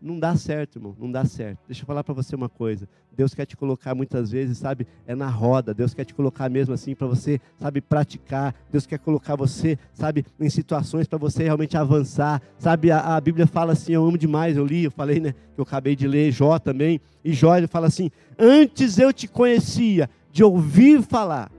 não 0.00 0.18
dá 0.18 0.36
certo, 0.36 0.78
irmão, 0.78 0.94
não 0.98 1.10
dá 1.10 1.24
certo. 1.24 1.58
Deixa 1.66 1.82
eu 1.82 1.86
falar 1.86 2.04
para 2.04 2.14
você 2.14 2.36
uma 2.36 2.48
coisa. 2.48 2.88
Deus 3.16 3.34
quer 3.34 3.46
te 3.46 3.56
colocar 3.56 3.94
muitas 3.96 4.30
vezes, 4.30 4.58
sabe, 4.58 4.86
é 5.06 5.14
na 5.14 5.28
roda. 5.28 5.74
Deus 5.74 5.92
quer 5.92 6.04
te 6.04 6.14
colocar 6.14 6.48
mesmo 6.48 6.72
assim 6.72 6.94
para 6.94 7.06
você, 7.06 7.40
sabe, 7.58 7.80
praticar. 7.80 8.54
Deus 8.70 8.86
quer 8.86 8.98
colocar 8.98 9.34
você, 9.34 9.76
sabe, 9.92 10.24
em 10.38 10.48
situações 10.48 11.08
para 11.08 11.18
você 11.18 11.42
realmente 11.42 11.76
avançar. 11.76 12.40
Sabe, 12.58 12.92
a, 12.92 13.16
a, 13.16 13.20
Bíblia 13.20 13.46
fala 13.46 13.72
assim, 13.72 13.92
eu 13.92 14.06
amo 14.06 14.16
demais, 14.16 14.56
eu 14.56 14.64
li, 14.64 14.84
eu 14.84 14.90
falei, 14.90 15.18
né, 15.18 15.32
que 15.32 15.60
eu 15.60 15.64
acabei 15.64 15.96
de 15.96 16.06
ler 16.06 16.30
Jó 16.30 16.58
também. 16.60 17.00
E 17.24 17.32
Jó 17.32 17.56
ele 17.56 17.66
fala 17.66 17.88
assim: 17.88 18.10
"Antes 18.38 18.98
eu 18.98 19.12
te 19.12 19.26
conhecia 19.26 20.08
de 20.30 20.44
ouvir 20.44 21.02
falar, 21.02 21.50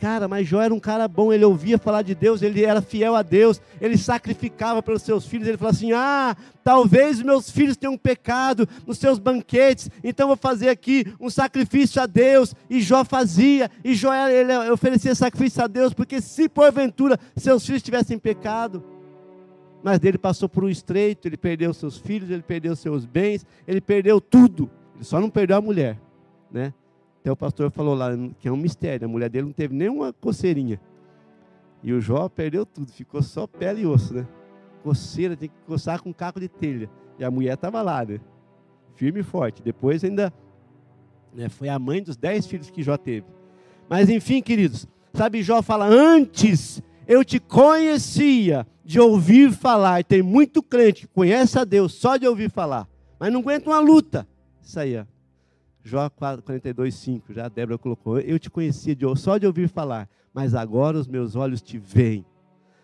Cara, 0.00 0.26
mas 0.26 0.48
Jó 0.48 0.62
era 0.62 0.72
um 0.72 0.80
cara 0.80 1.06
bom, 1.06 1.30
ele 1.30 1.44
ouvia 1.44 1.76
falar 1.76 2.00
de 2.00 2.14
Deus, 2.14 2.40
ele 2.40 2.64
era 2.64 2.80
fiel 2.80 3.14
a 3.14 3.20
Deus, 3.20 3.60
ele 3.78 3.98
sacrificava 3.98 4.82
pelos 4.82 5.02
seus 5.02 5.26
filhos, 5.26 5.46
ele 5.46 5.58
falava 5.58 5.76
assim: 5.76 5.92
ah, 5.92 6.34
talvez 6.64 7.20
meus 7.20 7.50
filhos 7.50 7.76
tenham 7.76 7.98
pecado 7.98 8.66
nos 8.86 8.96
seus 8.96 9.18
banquetes, 9.18 9.90
então 10.02 10.28
vou 10.28 10.38
fazer 10.38 10.70
aqui 10.70 11.04
um 11.20 11.28
sacrifício 11.28 12.00
a 12.00 12.06
Deus. 12.06 12.54
E 12.70 12.80
Jó 12.80 13.04
fazia, 13.04 13.70
e 13.84 13.94
Jó 13.94 14.10
ele 14.26 14.70
oferecia 14.70 15.14
sacrifício 15.14 15.62
a 15.62 15.66
Deus, 15.66 15.92
porque 15.92 16.22
se 16.22 16.48
porventura 16.48 17.20
seus 17.36 17.66
filhos 17.66 17.82
tivessem 17.82 18.18
pecado, 18.18 18.82
mas 19.82 19.98
dele 19.98 20.16
passou 20.16 20.48
por 20.48 20.64
um 20.64 20.70
estreito, 20.70 21.28
ele 21.28 21.36
perdeu 21.36 21.74
seus 21.74 21.98
filhos, 21.98 22.30
ele 22.30 22.42
perdeu 22.42 22.74
seus 22.74 23.04
bens, 23.04 23.44
ele 23.68 23.82
perdeu 23.82 24.18
tudo, 24.18 24.70
ele 24.94 25.04
só 25.04 25.20
não 25.20 25.28
perdeu 25.28 25.58
a 25.58 25.60
mulher, 25.60 26.00
né? 26.50 26.72
Até 27.20 27.30
o 27.30 27.36
pastor 27.36 27.70
falou 27.70 27.94
lá 27.94 28.10
que 28.38 28.48
é 28.48 28.52
um 28.52 28.56
mistério. 28.56 29.06
A 29.06 29.08
mulher 29.08 29.28
dele 29.28 29.46
não 29.46 29.52
teve 29.52 29.74
nenhuma 29.74 30.12
coceirinha. 30.12 30.80
E 31.82 31.92
o 31.92 32.00
Jó 32.00 32.28
perdeu 32.28 32.64
tudo, 32.66 32.90
ficou 32.92 33.22
só 33.22 33.46
pele 33.46 33.82
e 33.82 33.86
osso, 33.86 34.14
né? 34.14 34.26
Coceira, 34.82 35.36
tem 35.36 35.48
que 35.48 35.54
coçar 35.66 36.02
com 36.02 36.12
caco 36.12 36.40
de 36.40 36.48
telha. 36.48 36.90
E 37.18 37.24
a 37.24 37.30
mulher 37.30 37.54
estava 37.54 37.82
lá, 37.82 38.04
né? 38.04 38.20
Firme 38.94 39.20
e 39.20 39.22
forte. 39.22 39.62
Depois 39.62 40.02
ainda 40.02 40.32
né, 41.34 41.48
foi 41.48 41.68
a 41.68 41.78
mãe 41.78 42.02
dos 42.02 42.16
dez 42.16 42.46
filhos 42.46 42.70
que 42.70 42.82
Jó 42.82 42.96
teve. 42.96 43.26
Mas 43.88 44.08
enfim, 44.08 44.40
queridos, 44.40 44.86
sabe, 45.12 45.42
Jó 45.42 45.62
fala: 45.62 45.86
Antes 45.86 46.82
eu 47.06 47.24
te 47.24 47.38
conhecia 47.38 48.66
de 48.84 48.98
ouvir 49.00 49.52
falar. 49.52 50.00
E 50.00 50.04
tem 50.04 50.22
muito 50.22 50.62
crente 50.62 51.02
que 51.02 51.14
conhece 51.14 51.58
a 51.58 51.64
Deus 51.64 51.92
só 51.94 52.16
de 52.16 52.26
ouvir 52.26 52.50
falar, 52.50 52.88
mas 53.18 53.32
não 53.32 53.40
aguenta 53.40 53.68
uma 53.68 53.80
luta. 53.80 54.26
Isso 54.62 54.78
aí, 54.78 54.96
ó. 54.96 55.04
Jó 55.82 56.08
42, 56.10 56.94
5, 56.94 57.32
já 57.32 57.46
a 57.46 57.48
Débora 57.48 57.78
colocou. 57.78 58.18
Eu 58.18 58.38
te 58.38 58.50
conhecia 58.50 58.94
de, 58.94 59.04
só 59.16 59.38
de 59.38 59.46
ouvir 59.46 59.68
falar, 59.68 60.08
mas 60.32 60.54
agora 60.54 60.98
os 60.98 61.08
meus 61.08 61.34
olhos 61.34 61.62
te 61.62 61.78
veem. 61.78 62.24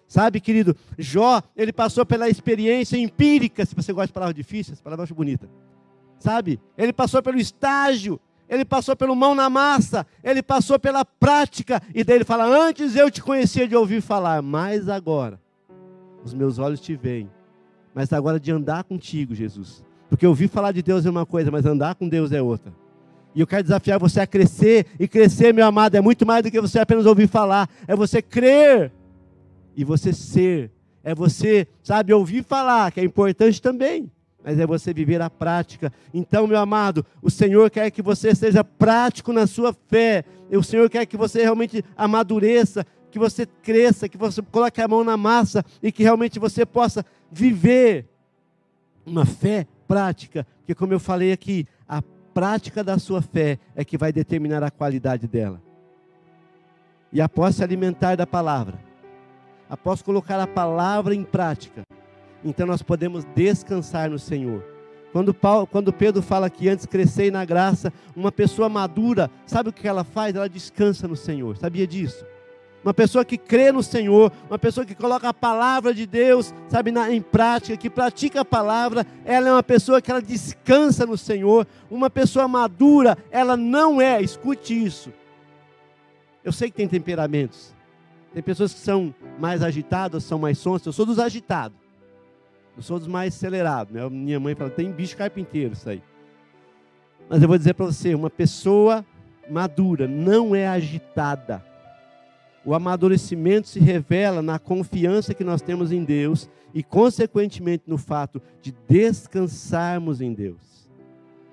Sabe, 0.08 0.40
querido, 0.40 0.74
Jó, 0.96 1.42
ele 1.56 1.72
passou 1.72 2.06
pela 2.06 2.28
experiência 2.28 2.96
empírica, 2.96 3.66
se 3.66 3.74
você 3.74 3.92
gosta 3.92 4.06
de 4.06 4.12
palavras 4.12 4.36
difíceis, 4.36 4.80
palavra 4.80 5.02
acho 5.02 5.14
bonita. 5.14 5.48
Sabe? 6.18 6.60
Ele 6.78 6.92
passou 6.92 7.22
pelo 7.22 7.38
estágio, 7.38 8.20
ele 8.48 8.64
passou 8.64 8.96
pelo 8.96 9.16
mão 9.16 9.34
na 9.34 9.50
massa, 9.50 10.06
ele 10.22 10.42
passou 10.42 10.78
pela 10.78 11.04
prática, 11.04 11.82
e 11.94 12.04
daí 12.04 12.16
ele 12.16 12.24
fala: 12.24 12.44
Antes 12.44 12.94
eu 12.94 13.10
te 13.10 13.22
conhecia 13.22 13.66
de 13.66 13.74
ouvir 13.74 14.00
falar, 14.00 14.40
mas 14.40 14.88
agora 14.88 15.40
os 16.24 16.32
meus 16.32 16.58
olhos 16.58 16.80
te 16.80 16.94
veem. 16.94 17.30
Mas 17.94 18.12
agora 18.12 18.38
de 18.38 18.52
andar 18.52 18.84
contigo, 18.84 19.34
Jesus. 19.34 19.84
Porque 20.08 20.26
ouvir 20.26 20.48
falar 20.48 20.72
de 20.72 20.82
Deus 20.82 21.04
é 21.06 21.10
uma 21.10 21.26
coisa, 21.26 21.50
mas 21.50 21.64
andar 21.64 21.94
com 21.94 22.08
Deus 22.08 22.30
é 22.30 22.40
outra. 22.40 22.72
E 23.36 23.40
eu 23.42 23.46
quero 23.46 23.64
desafiar 23.64 23.98
você 23.98 24.20
a 24.20 24.26
crescer. 24.26 24.86
E 24.98 25.06
crescer, 25.06 25.52
meu 25.52 25.66
amado, 25.66 25.94
é 25.94 26.00
muito 26.00 26.24
mais 26.24 26.42
do 26.42 26.50
que 26.50 26.58
você 26.58 26.78
apenas 26.78 27.04
ouvir 27.04 27.28
falar. 27.28 27.68
É 27.86 27.94
você 27.94 28.22
crer 28.22 28.90
e 29.76 29.84
você 29.84 30.10
ser. 30.10 30.70
É 31.04 31.14
você, 31.14 31.68
sabe, 31.82 32.14
ouvir 32.14 32.42
falar, 32.42 32.90
que 32.90 32.98
é 32.98 33.04
importante 33.04 33.60
também. 33.60 34.10
Mas 34.42 34.58
é 34.58 34.66
você 34.66 34.94
viver 34.94 35.20
a 35.20 35.28
prática. 35.28 35.92
Então, 36.14 36.46
meu 36.46 36.58
amado, 36.58 37.04
o 37.20 37.30
Senhor 37.30 37.68
quer 37.70 37.90
que 37.90 38.00
você 38.00 38.34
seja 38.34 38.64
prático 38.64 39.34
na 39.34 39.46
sua 39.46 39.76
fé. 39.86 40.24
O 40.50 40.62
Senhor 40.62 40.88
quer 40.88 41.04
que 41.04 41.16
você 41.16 41.42
realmente 41.42 41.84
amadureça, 41.94 42.86
que 43.10 43.18
você 43.18 43.44
cresça, 43.44 44.08
que 44.08 44.16
você 44.16 44.40
coloque 44.40 44.80
a 44.80 44.88
mão 44.88 45.04
na 45.04 45.16
massa 45.16 45.62
e 45.82 45.92
que 45.92 46.02
realmente 46.02 46.38
você 46.38 46.64
possa 46.64 47.04
viver 47.30 48.06
uma 49.04 49.26
fé 49.26 49.66
prática. 49.86 50.46
Porque, 50.60 50.74
como 50.74 50.94
eu 50.94 51.00
falei 51.00 51.32
aqui, 51.32 51.66
a 51.86 52.02
prática 52.36 52.84
da 52.84 52.98
sua 52.98 53.22
fé 53.22 53.58
é 53.74 53.82
que 53.82 53.96
vai 53.96 54.12
determinar 54.12 54.62
a 54.62 54.70
qualidade 54.70 55.26
dela. 55.26 55.58
E 57.10 57.18
após 57.18 57.54
se 57.54 57.64
alimentar 57.64 58.14
da 58.14 58.26
palavra, 58.26 58.78
após 59.70 60.02
colocar 60.02 60.38
a 60.38 60.46
palavra 60.46 61.14
em 61.14 61.24
prática, 61.24 61.82
então 62.44 62.66
nós 62.66 62.82
podemos 62.82 63.24
descansar 63.34 64.10
no 64.10 64.18
Senhor. 64.18 64.62
Quando, 65.14 65.32
Paulo, 65.32 65.66
quando 65.66 65.94
Pedro 65.94 66.20
fala 66.20 66.50
que 66.50 66.68
antes 66.68 66.84
crescei 66.84 67.30
na 67.30 67.42
graça, 67.42 67.90
uma 68.14 68.30
pessoa 68.30 68.68
madura, 68.68 69.30
sabe 69.46 69.70
o 69.70 69.72
que 69.72 69.88
ela 69.88 70.04
faz? 70.04 70.36
Ela 70.36 70.46
descansa 70.46 71.08
no 71.08 71.16
Senhor. 71.16 71.56
Sabia 71.56 71.86
disso? 71.86 72.22
Uma 72.86 72.94
pessoa 72.94 73.24
que 73.24 73.36
crê 73.36 73.72
no 73.72 73.82
Senhor, 73.82 74.30
uma 74.48 74.60
pessoa 74.60 74.86
que 74.86 74.94
coloca 74.94 75.28
a 75.28 75.34
palavra 75.34 75.92
de 75.92 76.06
Deus, 76.06 76.54
sabe, 76.68 76.92
na, 76.92 77.12
em 77.12 77.20
prática, 77.20 77.76
que 77.76 77.90
pratica 77.90 78.42
a 78.42 78.44
palavra, 78.44 79.04
ela 79.24 79.48
é 79.48 79.52
uma 79.52 79.62
pessoa 79.62 80.00
que 80.00 80.08
ela 80.08 80.22
descansa 80.22 81.04
no 81.04 81.18
Senhor. 81.18 81.66
Uma 81.90 82.08
pessoa 82.08 82.46
madura, 82.46 83.18
ela 83.28 83.56
não 83.56 84.00
é, 84.00 84.22
escute 84.22 84.72
isso. 84.72 85.12
Eu 86.44 86.52
sei 86.52 86.70
que 86.70 86.76
tem 86.76 86.86
temperamentos. 86.86 87.74
Tem 88.32 88.40
pessoas 88.40 88.72
que 88.72 88.78
são 88.78 89.12
mais 89.36 89.64
agitadas, 89.64 90.22
são 90.22 90.38
mais 90.38 90.56
sonsas. 90.56 90.86
Eu 90.86 90.92
sou 90.92 91.06
dos 91.06 91.18
agitados. 91.18 91.76
Eu 92.76 92.84
sou 92.84 93.00
dos 93.00 93.08
mais 93.08 93.34
acelerados. 93.34 93.92
Minha 94.12 94.38
mãe 94.38 94.54
fala, 94.54 94.70
tem 94.70 94.92
bicho 94.92 95.16
carpinteiro 95.16 95.72
isso 95.72 95.88
aí. 95.88 96.00
Mas 97.28 97.42
eu 97.42 97.48
vou 97.48 97.58
dizer 97.58 97.74
para 97.74 97.86
você, 97.86 98.14
uma 98.14 98.30
pessoa 98.30 99.04
madura 99.50 100.06
não 100.06 100.54
é 100.54 100.68
agitada 100.68 101.64
o 102.66 102.74
amadurecimento 102.74 103.68
se 103.68 103.78
revela 103.78 104.42
na 104.42 104.58
confiança 104.58 105.32
que 105.32 105.44
nós 105.44 105.62
temos 105.62 105.92
em 105.92 106.02
Deus 106.02 106.50
e, 106.74 106.82
consequentemente, 106.82 107.84
no 107.86 107.96
fato 107.96 108.42
de 108.60 108.74
descansarmos 108.88 110.20
em 110.20 110.34
Deus. 110.34 110.90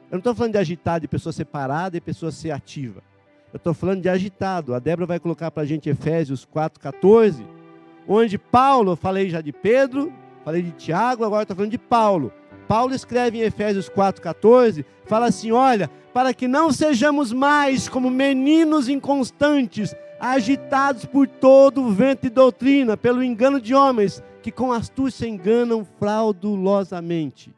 Eu 0.10 0.14
não 0.14 0.18
estou 0.18 0.34
falando 0.34 0.54
de 0.54 0.58
agitado, 0.58 1.04
de 1.04 1.08
pessoa 1.08 1.32
separada 1.32 1.96
e 1.96 2.02
pessoa 2.02 2.32
ser 2.32 2.50
ativa. 2.50 3.04
Eu 3.54 3.58
estou 3.58 3.76
falando 3.76 4.02
de 4.02 4.10
agitado. 4.10 4.74
A 4.74 4.80
Débora 4.80 5.06
vai 5.06 5.20
colocar 5.20 5.52
para 5.52 5.62
a 5.62 5.66
gente 5.66 5.88
Efésios 5.88 6.48
4,14. 6.48 7.46
onde 8.08 8.40
Paulo, 8.40 8.96
falei 8.96 9.30
já 9.30 9.40
de 9.40 9.54
Pedro, 9.54 10.12
falei 10.44 10.64
de 10.64 10.72
Tiago, 10.72 11.24
agora 11.24 11.44
estou 11.44 11.56
falando 11.56 11.72
de 11.72 11.78
Paulo. 11.78 12.34
Paulo 12.74 12.96
escreve 12.96 13.38
em 13.38 13.42
Efésios 13.42 13.88
4,14, 13.88 14.84
fala 15.06 15.28
assim: 15.28 15.52
olha, 15.52 15.92
para 16.12 16.34
que 16.34 16.48
não 16.48 16.72
sejamos 16.72 17.32
mais 17.32 17.88
como 17.88 18.10
meninos 18.10 18.90
inconstantes, 18.90 19.96
agitados 20.20 21.06
por 21.06 21.28
todo 21.28 21.84
o 21.84 21.92
vento 21.92 22.24
de 22.24 22.32
doutrina, 22.32 22.98
pelo 22.98 23.24
engano 23.24 23.62
de 23.62 23.76
homens, 23.76 24.24
que 24.42 24.52
com 24.52 24.74
astúcia 24.74 25.28
enganam 25.28 25.86
fraudulosamente. 26.00 27.54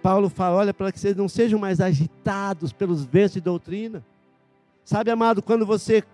Paulo 0.00 0.28
fala: 0.28 0.58
olha, 0.58 0.72
para 0.72 0.92
que 0.92 1.00
vocês 1.00 1.16
não 1.16 1.28
sejam 1.28 1.58
mais 1.58 1.80
agitados 1.80 2.72
pelos 2.72 3.04
ventos 3.04 3.32
de 3.32 3.40
doutrina. 3.40 4.04
Sabe, 4.84 5.10
amado, 5.10 5.42
quando 5.42 5.66
você 5.66 6.04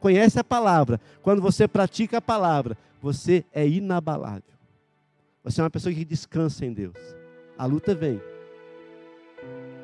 conhece 0.00 0.40
a 0.40 0.44
palavra, 0.44 0.98
quando 1.20 1.42
você 1.42 1.68
pratica 1.68 2.16
a 2.16 2.22
palavra, 2.22 2.78
você 3.02 3.44
é 3.52 3.68
inabalável. 3.68 4.52
Você 5.44 5.60
é 5.60 5.64
uma 5.64 5.70
pessoa 5.70 5.92
que 5.92 6.04
descansa 6.04 6.64
em 6.64 6.72
Deus. 6.72 6.96
A 7.58 7.66
luta 7.66 7.96
vem. 7.96 8.20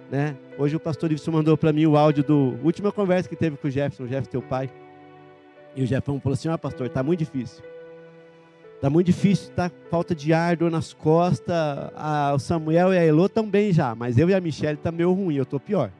Né? 0.08 0.36
Hoje 0.56 0.76
o 0.76 0.80
pastor 0.80 1.10
Iveson 1.10 1.32
mandou 1.32 1.56
para 1.56 1.72
mim 1.72 1.84
o 1.84 1.96
áudio 1.96 2.22
do 2.22 2.56
última 2.62 2.92
conversa 2.92 3.28
que 3.28 3.34
teve 3.34 3.56
com 3.56 3.66
o 3.66 3.70
Jefferson, 3.70 4.04
o 4.04 4.06
Jefferson 4.06 4.30
teu 4.30 4.42
pai. 4.42 4.70
E 5.74 5.82
o 5.82 5.86
Jefferson 5.86 6.20
falou 6.20 6.34
assim: 6.34 6.48
"Ah, 6.48 6.56
pastor, 6.56 6.86
está 6.86 7.02
muito 7.02 7.18
difícil. 7.18 7.62
Está 8.76 8.88
muito 8.88 9.06
difícil, 9.06 9.50
está 9.50 9.68
falta 9.90 10.14
de 10.14 10.32
ar, 10.32 10.56
dor 10.56 10.70
nas 10.70 10.92
costas. 10.92 11.56
Ah, 11.96 12.32
o 12.32 12.38
Samuel 12.38 12.94
e 12.94 12.98
a 12.98 13.04
Elô 13.04 13.26
estão 13.26 13.44
bem 13.50 13.72
já, 13.72 13.96
mas 13.96 14.16
eu 14.16 14.30
e 14.30 14.34
a 14.34 14.40
Michelle 14.40 14.78
tá 14.78 14.92
meio 14.92 15.12
ruim, 15.12 15.34
eu 15.34 15.42
estou 15.42 15.58
pior. 15.58 15.90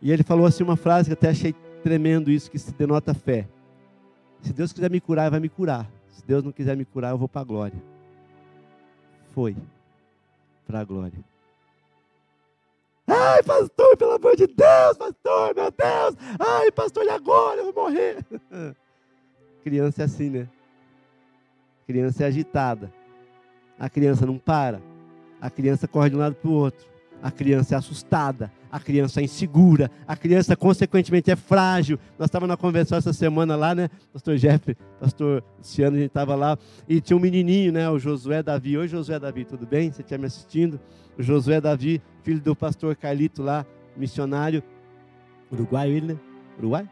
E 0.00 0.10
ele 0.10 0.22
falou 0.22 0.46
assim 0.46 0.64
uma 0.64 0.76
frase 0.76 1.10
que 1.10 1.12
até 1.12 1.28
achei 1.28 1.54
tremendo 1.82 2.30
isso, 2.30 2.50
que 2.50 2.58
se 2.58 2.72
denota 2.72 3.12
fé. 3.12 3.46
Se 4.40 4.54
Deus 4.54 4.72
quiser 4.72 4.90
me 4.90 5.00
curar, 5.00 5.30
vai 5.30 5.38
me 5.38 5.50
curar. 5.50 5.90
Se 6.08 6.26
Deus 6.26 6.42
não 6.42 6.50
quiser 6.50 6.74
me 6.74 6.86
curar, 6.86 7.10
eu 7.10 7.18
vou 7.18 7.28
para 7.28 7.42
a 7.42 7.44
glória. 7.44 7.97
Foi 9.38 9.56
para 10.66 10.80
a 10.80 10.84
glória. 10.84 11.24
Ai, 13.06 13.40
pastor, 13.44 13.96
pelo 13.96 14.14
amor 14.14 14.34
de 14.34 14.48
Deus, 14.48 14.96
pastor, 14.98 15.54
meu 15.54 15.70
Deus. 15.70 16.16
Ai, 16.40 16.72
pastor, 16.72 17.04
e 17.04 17.08
agora? 17.08 17.60
Eu 17.60 17.72
vou 17.72 17.84
morrer. 17.84 18.16
Criança 19.62 20.02
é 20.02 20.04
assim, 20.06 20.28
né? 20.28 20.48
Criança 21.86 22.24
é 22.24 22.26
agitada. 22.26 22.92
A 23.78 23.88
criança 23.88 24.26
não 24.26 24.38
para. 24.38 24.82
A 25.40 25.48
criança 25.48 25.86
corre 25.86 26.10
de 26.10 26.16
um 26.16 26.18
lado 26.18 26.34
para 26.34 26.50
o 26.50 26.54
outro. 26.54 26.84
A 27.22 27.30
criança 27.30 27.76
é 27.76 27.78
assustada. 27.78 28.52
A 28.70 28.78
criança 28.78 29.20
é 29.20 29.24
insegura. 29.24 29.90
A 30.06 30.16
criança, 30.16 30.56
consequentemente, 30.56 31.30
é 31.30 31.36
frágil. 31.36 31.98
Nós 32.18 32.26
estávamos 32.26 32.48
na 32.48 32.56
convenção 32.56 32.98
essa 32.98 33.12
semana 33.12 33.56
lá, 33.56 33.74
né? 33.74 33.88
Pastor 34.12 34.36
Jeff, 34.36 34.76
pastor 35.00 35.42
Luciano, 35.58 35.96
a 35.96 36.00
gente 36.00 36.08
estava 36.08 36.34
lá. 36.34 36.58
E 36.88 37.00
tinha 37.00 37.16
um 37.16 37.20
menininho, 37.20 37.72
né? 37.72 37.88
O 37.88 37.98
Josué 37.98 38.42
Davi. 38.42 38.76
Oi, 38.76 38.88
Josué 38.88 39.18
Davi, 39.18 39.44
tudo 39.44 39.66
bem? 39.66 39.90
Você 39.90 40.02
estiver 40.02 40.18
me 40.18 40.26
assistindo? 40.26 40.80
O 41.18 41.22
Josué 41.22 41.60
Davi, 41.60 42.02
filho 42.22 42.40
do 42.40 42.54
pastor 42.54 42.94
Carlito 42.94 43.42
lá, 43.42 43.66
missionário. 43.96 44.62
Uruguai, 45.50 45.90
ele, 45.90 46.14
né? 46.14 46.18
Uruguai? 46.58 46.88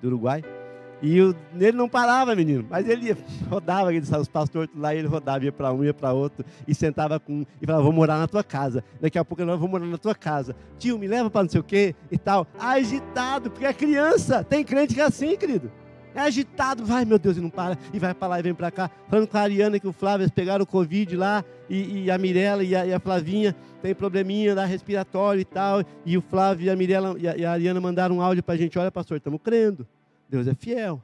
Do 0.00 0.08
Uruguai. 0.08 0.57
E 1.00 1.20
o, 1.20 1.34
ele 1.54 1.76
não 1.76 1.88
parava, 1.88 2.34
menino, 2.34 2.66
mas 2.68 2.88
ele 2.88 3.16
rodava, 3.48 3.90
os 3.92 4.28
pastores 4.28 4.70
lá, 4.76 4.94
ele 4.94 5.06
rodava, 5.06 5.44
ia 5.44 5.52
para 5.52 5.72
um, 5.72 5.84
ia 5.84 5.94
para 5.94 6.12
outro, 6.12 6.44
e 6.66 6.74
sentava 6.74 7.20
com 7.20 7.32
um, 7.32 7.46
e 7.62 7.66
falava, 7.66 7.84
vou 7.84 7.92
morar 7.92 8.18
na 8.18 8.26
tua 8.26 8.42
casa. 8.42 8.82
Daqui 9.00 9.18
a 9.18 9.24
pouco 9.24 9.42
eu 9.42 9.58
vou 9.58 9.68
morar 9.68 9.86
na 9.86 9.98
tua 9.98 10.14
casa. 10.14 10.56
Tio, 10.78 10.98
me 10.98 11.06
leva 11.06 11.30
para 11.30 11.42
não 11.42 11.50
sei 11.50 11.60
o 11.60 11.64
quê 11.64 11.94
e 12.10 12.18
tal. 12.18 12.46
Agitado, 12.58 13.50
porque 13.50 13.66
é 13.66 13.72
criança. 13.72 14.42
Tem 14.42 14.64
crente 14.64 14.94
que 14.94 15.00
é 15.00 15.04
assim, 15.04 15.36
querido. 15.36 15.70
É 16.14 16.20
agitado, 16.20 16.84
vai, 16.84 17.04
meu 17.04 17.18
Deus, 17.18 17.36
e 17.36 17.40
não 17.40 17.50
para, 17.50 17.78
e 17.92 17.98
vai 17.98 18.12
para 18.12 18.28
lá 18.28 18.40
e 18.40 18.42
vem 18.42 18.54
para 18.54 18.72
cá. 18.72 18.90
Falando 19.08 19.28
com 19.28 19.36
a 19.36 19.40
Ariana 19.40 19.78
que 19.78 19.86
o 19.86 19.92
Flávio, 19.92 20.24
eles 20.24 20.32
pegaram 20.32 20.64
o 20.64 20.66
Covid 20.66 21.16
lá, 21.16 21.44
e, 21.70 22.04
e 22.04 22.10
a 22.10 22.18
Mirella 22.18 22.64
e 22.64 22.70
e 22.70 22.92
a, 22.92 22.98
Flavinha 22.98 23.54
tem 23.80 23.94
probleminha 23.94 24.54
lá 24.54 24.64
respiratório 24.64 25.40
e 25.40 25.44
tal. 25.44 25.84
E 26.04 26.18
o 26.18 26.22
Flávio 26.22 26.66
e 26.66 26.70
a 26.70 26.74
Mirella 26.74 27.14
e 27.18 27.40
e 27.40 27.44
a 27.44 27.52
Ariana 27.52 27.80
mandaram 27.80 28.16
um 28.16 28.22
áudio 28.22 28.42
para 28.42 28.54
a 28.54 28.58
gente: 28.58 28.76
olha, 28.78 28.90
pastor, 28.90 29.18
estamos 29.18 29.38
crendo. 29.44 29.86
Deus 30.28 30.46
é 30.46 30.54
fiel. 30.54 31.02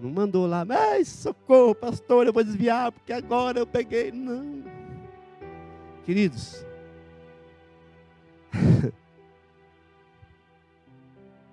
Não 0.00 0.10
mandou 0.10 0.46
lá, 0.46 0.64
mas 0.64 1.06
socorro, 1.06 1.74
pastor, 1.74 2.26
eu 2.26 2.32
vou 2.32 2.42
desviar, 2.42 2.90
porque 2.90 3.12
agora 3.12 3.60
eu 3.60 3.66
peguei. 3.66 4.10
Não. 4.10 4.64
Queridos, 6.04 6.66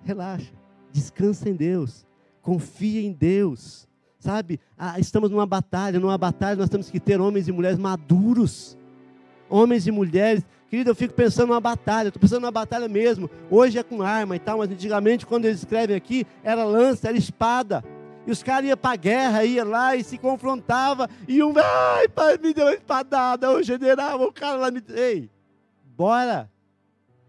relaxa, 0.02 0.52
descansa 0.92 1.48
em 1.48 1.54
Deus, 1.54 2.04
confia 2.42 3.00
em 3.00 3.12
Deus, 3.12 3.86
sabe? 4.18 4.58
Ah, 4.76 4.98
estamos 4.98 5.30
numa 5.30 5.46
batalha, 5.46 6.00
numa 6.00 6.18
batalha 6.18 6.56
nós 6.56 6.68
temos 6.68 6.90
que 6.90 6.98
ter 6.98 7.20
homens 7.20 7.46
e 7.46 7.52
mulheres 7.52 7.78
maduros, 7.78 8.76
homens 9.48 9.86
e 9.86 9.92
mulheres 9.92 10.44
Querido, 10.70 10.90
eu 10.90 10.94
fico 10.94 11.12
pensando 11.12 11.48
numa 11.48 11.60
batalha, 11.60 12.08
estou 12.08 12.20
pensando 12.20 12.42
numa 12.42 12.52
batalha 12.52 12.86
mesmo. 12.86 13.28
Hoje 13.50 13.76
é 13.76 13.82
com 13.82 14.02
arma 14.02 14.36
e 14.36 14.38
tal, 14.38 14.58
mas 14.58 14.70
antigamente, 14.70 15.26
quando 15.26 15.46
eles 15.46 15.58
escrevem 15.58 15.96
aqui, 15.96 16.24
era 16.44 16.62
lança, 16.62 17.08
era 17.08 17.18
espada. 17.18 17.84
E 18.24 18.30
os 18.30 18.40
caras 18.40 18.68
iam 18.68 18.76
para 18.76 18.92
a 18.92 18.96
guerra, 18.96 19.44
iam 19.44 19.68
lá 19.68 19.96
e 19.96 20.04
se 20.04 20.16
confrontavam. 20.16 21.08
E 21.26 21.42
um, 21.42 21.52
ai, 21.58 22.06
pai, 22.06 22.38
me 22.38 22.54
deu 22.54 22.66
uma 22.66 22.74
espadada, 22.74 23.50
o 23.50 23.60
general, 23.64 24.22
o 24.22 24.32
cara 24.32 24.58
lá 24.58 24.70
me. 24.70 24.80
Ei, 24.94 25.28
bora, 25.96 26.48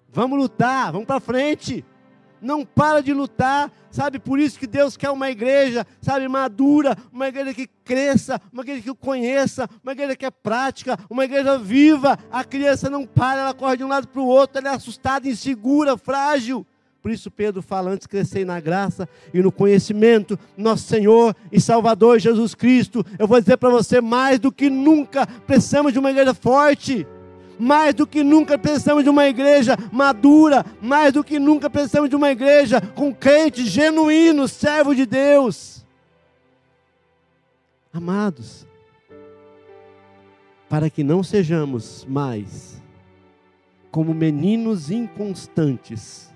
vamos 0.07 0.37
lutar, 0.37 0.91
vamos 0.91 1.07
para 1.07 1.19
frente 1.19 1.83
não 2.41 2.65
para 2.65 3.01
de 3.01 3.13
lutar, 3.13 3.71
sabe? 3.89 4.19
Por 4.19 4.39
isso 4.39 4.57
que 4.57 4.67
Deus 4.67 4.97
quer 4.97 5.11
uma 5.11 5.29
igreja, 5.29 5.85
sabe, 6.01 6.27
madura, 6.27 6.97
uma 7.11 7.27
igreja 7.27 7.53
que 7.53 7.67
cresça, 7.67 8.41
uma 8.51 8.63
igreja 8.63 8.81
que 8.81 8.91
o 8.91 8.95
conheça, 8.95 9.69
uma 9.83 9.91
igreja 9.91 10.15
que 10.15 10.25
é 10.25 10.31
prática, 10.31 10.97
uma 11.09 11.25
igreja 11.25 11.57
viva. 11.57 12.17
A 12.31 12.43
criança 12.43 12.89
não 12.89 13.05
para, 13.05 13.41
ela 13.41 13.53
corre 13.53 13.77
de 13.77 13.83
um 13.83 13.87
lado 13.87 14.07
para 14.07 14.21
o 14.21 14.25
outro, 14.25 14.57
ela 14.57 14.69
é 14.69 14.75
assustada, 14.75 15.27
insegura, 15.27 15.97
frágil. 15.97 16.65
Por 17.01 17.11
isso 17.11 17.31
Pedro 17.31 17.63
fala 17.63 17.89
antes 17.89 18.05
crescer 18.05 18.45
na 18.45 18.59
graça 18.59 19.09
e 19.33 19.41
no 19.41 19.51
conhecimento 19.51 20.37
nosso 20.55 20.83
Senhor 20.83 21.35
e 21.51 21.59
Salvador 21.59 22.19
Jesus 22.19 22.53
Cristo. 22.53 23.03
Eu 23.17 23.27
vou 23.27 23.39
dizer 23.39 23.57
para 23.57 23.69
você 23.69 23.99
mais 23.99 24.39
do 24.39 24.51
que 24.51 24.69
nunca 24.69 25.25
precisamos 25.25 25.93
de 25.93 25.99
uma 25.99 26.11
igreja 26.11 26.33
forte 26.33 27.07
mais 27.61 27.93
do 27.93 28.07
que 28.07 28.23
nunca 28.23 28.57
precisamos 28.57 29.03
de 29.03 29.09
uma 29.09 29.27
igreja 29.27 29.77
madura, 29.91 30.65
mais 30.81 31.13
do 31.13 31.23
que 31.23 31.37
nunca 31.37 31.69
precisamos 31.69 32.09
de 32.09 32.15
uma 32.15 32.31
igreja 32.31 32.81
com 32.81 33.13
crentes 33.13 33.67
genuínos, 33.67 34.51
servos 34.51 34.95
de 34.95 35.05
Deus. 35.05 35.85
Amados, 37.93 38.65
para 40.67 40.89
que 40.89 41.03
não 41.03 41.21
sejamos 41.21 42.03
mais 42.09 42.81
como 43.91 44.11
meninos 44.11 44.89
inconstantes, 44.89 46.30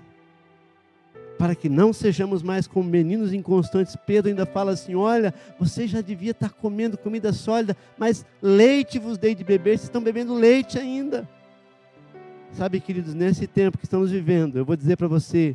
para 1.38 1.54
que 1.54 1.68
não 1.68 1.92
sejamos 1.92 2.42
mais 2.42 2.66
como 2.66 2.88
meninos 2.88 3.32
inconstantes. 3.32 3.96
Pedro 4.06 4.28
ainda 4.28 4.46
fala 4.46 4.72
assim: 4.72 4.94
Olha, 4.94 5.34
você 5.58 5.86
já 5.86 6.00
devia 6.00 6.30
estar 6.30 6.50
comendo 6.50 6.96
comida 6.96 7.32
sólida, 7.32 7.76
mas 7.96 8.24
leite 8.40 8.98
vos 8.98 9.18
dei 9.18 9.34
de 9.34 9.44
beber, 9.44 9.78
vocês 9.78 9.84
estão 9.84 10.02
bebendo 10.02 10.34
leite 10.34 10.78
ainda. 10.78 11.28
Sabe, 12.52 12.80
queridos, 12.80 13.14
nesse 13.14 13.46
tempo 13.46 13.76
que 13.76 13.84
estamos 13.84 14.10
vivendo, 14.10 14.56
eu 14.56 14.64
vou 14.64 14.76
dizer 14.76 14.96
para 14.96 15.08
você: 15.08 15.54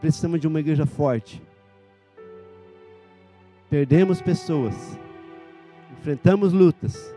precisamos 0.00 0.40
de 0.40 0.46
uma 0.46 0.60
igreja 0.60 0.86
forte. 0.86 1.42
Perdemos 3.68 4.20
pessoas, 4.20 4.74
enfrentamos 5.98 6.52
lutas, 6.52 7.14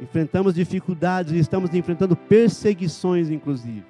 enfrentamos 0.00 0.54
dificuldades 0.54 1.32
e 1.32 1.38
estamos 1.38 1.72
enfrentando 1.74 2.14
perseguições, 2.14 3.30
inclusive. 3.30 3.84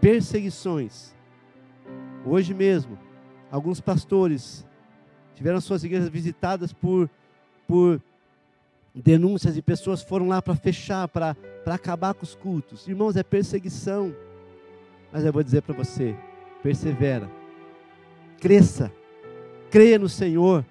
Perseguições 0.00 1.12
Hoje 2.24 2.52
mesmo, 2.52 2.98
alguns 3.50 3.80
pastores 3.80 4.66
tiveram 5.34 5.60
suas 5.60 5.82
igrejas 5.82 6.08
visitadas 6.10 6.70
por, 6.70 7.08
por 7.66 8.00
denúncias 8.94 9.56
e 9.56 9.62
pessoas 9.62 10.02
foram 10.02 10.28
lá 10.28 10.42
para 10.42 10.54
fechar, 10.54 11.08
para 11.08 11.34
acabar 11.66 12.12
com 12.12 12.24
os 12.24 12.34
cultos. 12.34 12.86
Irmãos, 12.86 13.16
é 13.16 13.22
perseguição. 13.22 14.14
Mas 15.10 15.24
eu 15.24 15.32
vou 15.32 15.42
dizer 15.42 15.62
para 15.62 15.74
você: 15.74 16.14
persevera, 16.62 17.30
cresça, 18.38 18.92
creia 19.70 19.98
no 19.98 20.08
Senhor, 20.08 20.62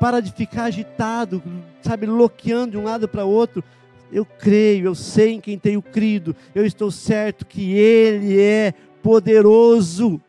para 0.00 0.20
de 0.20 0.32
ficar 0.32 0.64
agitado, 0.64 1.40
sabe, 1.82 2.04
loqueando 2.04 2.72
de 2.72 2.78
um 2.78 2.84
lado 2.84 3.06
para 3.06 3.24
outro. 3.24 3.62
Eu 4.10 4.24
creio, 4.24 4.86
eu 4.86 4.94
sei 4.96 5.34
em 5.34 5.40
quem 5.40 5.56
tenho 5.56 5.80
crido, 5.80 6.34
eu 6.52 6.66
estou 6.66 6.90
certo 6.90 7.46
que 7.46 7.74
Ele 7.74 8.40
é 8.40 8.74
poderoso 9.00 10.20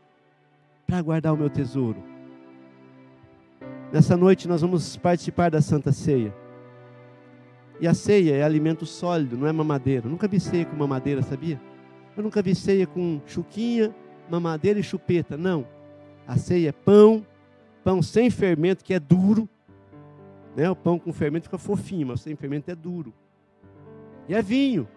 para 0.92 1.02
guardar 1.02 1.34
o 1.34 1.38
meu 1.38 1.50
tesouro. 1.50 2.04
Nessa 3.94 4.18
noite 4.18 4.46
nós 4.46 4.60
vamos 4.60 4.98
participar 4.98 5.50
da 5.50 5.62
Santa 5.62 5.94
Ceia. 5.94 6.36
E 7.80 7.88
a 7.88 7.94
ceia 7.94 8.36
é 8.36 8.44
alimento 8.44 8.86
sólido, 8.86 9.38
não 9.38 9.48
é 9.48 9.54
mamadeira. 9.54 10.08
Eu 10.08 10.12
nunca 10.12 10.28
vi 10.28 10.38
ceia 10.38 10.66
com 10.66 10.76
mamadeira, 10.76 11.22
sabia? 11.22 11.62
Eu 12.18 12.22
nunca 12.22 12.42
vi 12.42 12.54
ceia 12.54 12.86
com 12.86 13.22
chuquinha, 13.26 13.96
mamadeira 14.30 14.82
e 14.82 14.84
chupeta. 14.84 15.38
Não. 15.38 15.66
A 16.28 16.36
ceia 16.36 16.68
é 16.68 16.72
pão, 16.74 17.26
pão 17.86 18.02
sem 18.02 18.30
fermento, 18.30 18.84
que 18.84 18.94
é 18.94 19.00
duro, 19.00 19.48
Né? 20.58 20.70
O 20.70 20.76
pão 20.76 21.00
com 21.00 21.14
fermento 21.14 21.46
fica 21.46 21.58
fofinho, 21.58 22.08
mas 22.08 22.20
sem 22.20 22.36
fermento 22.36 22.70
é 22.70 22.76
duro. 22.76 23.14
E 24.28 24.36
é 24.36 24.42
vinho. 24.42 24.90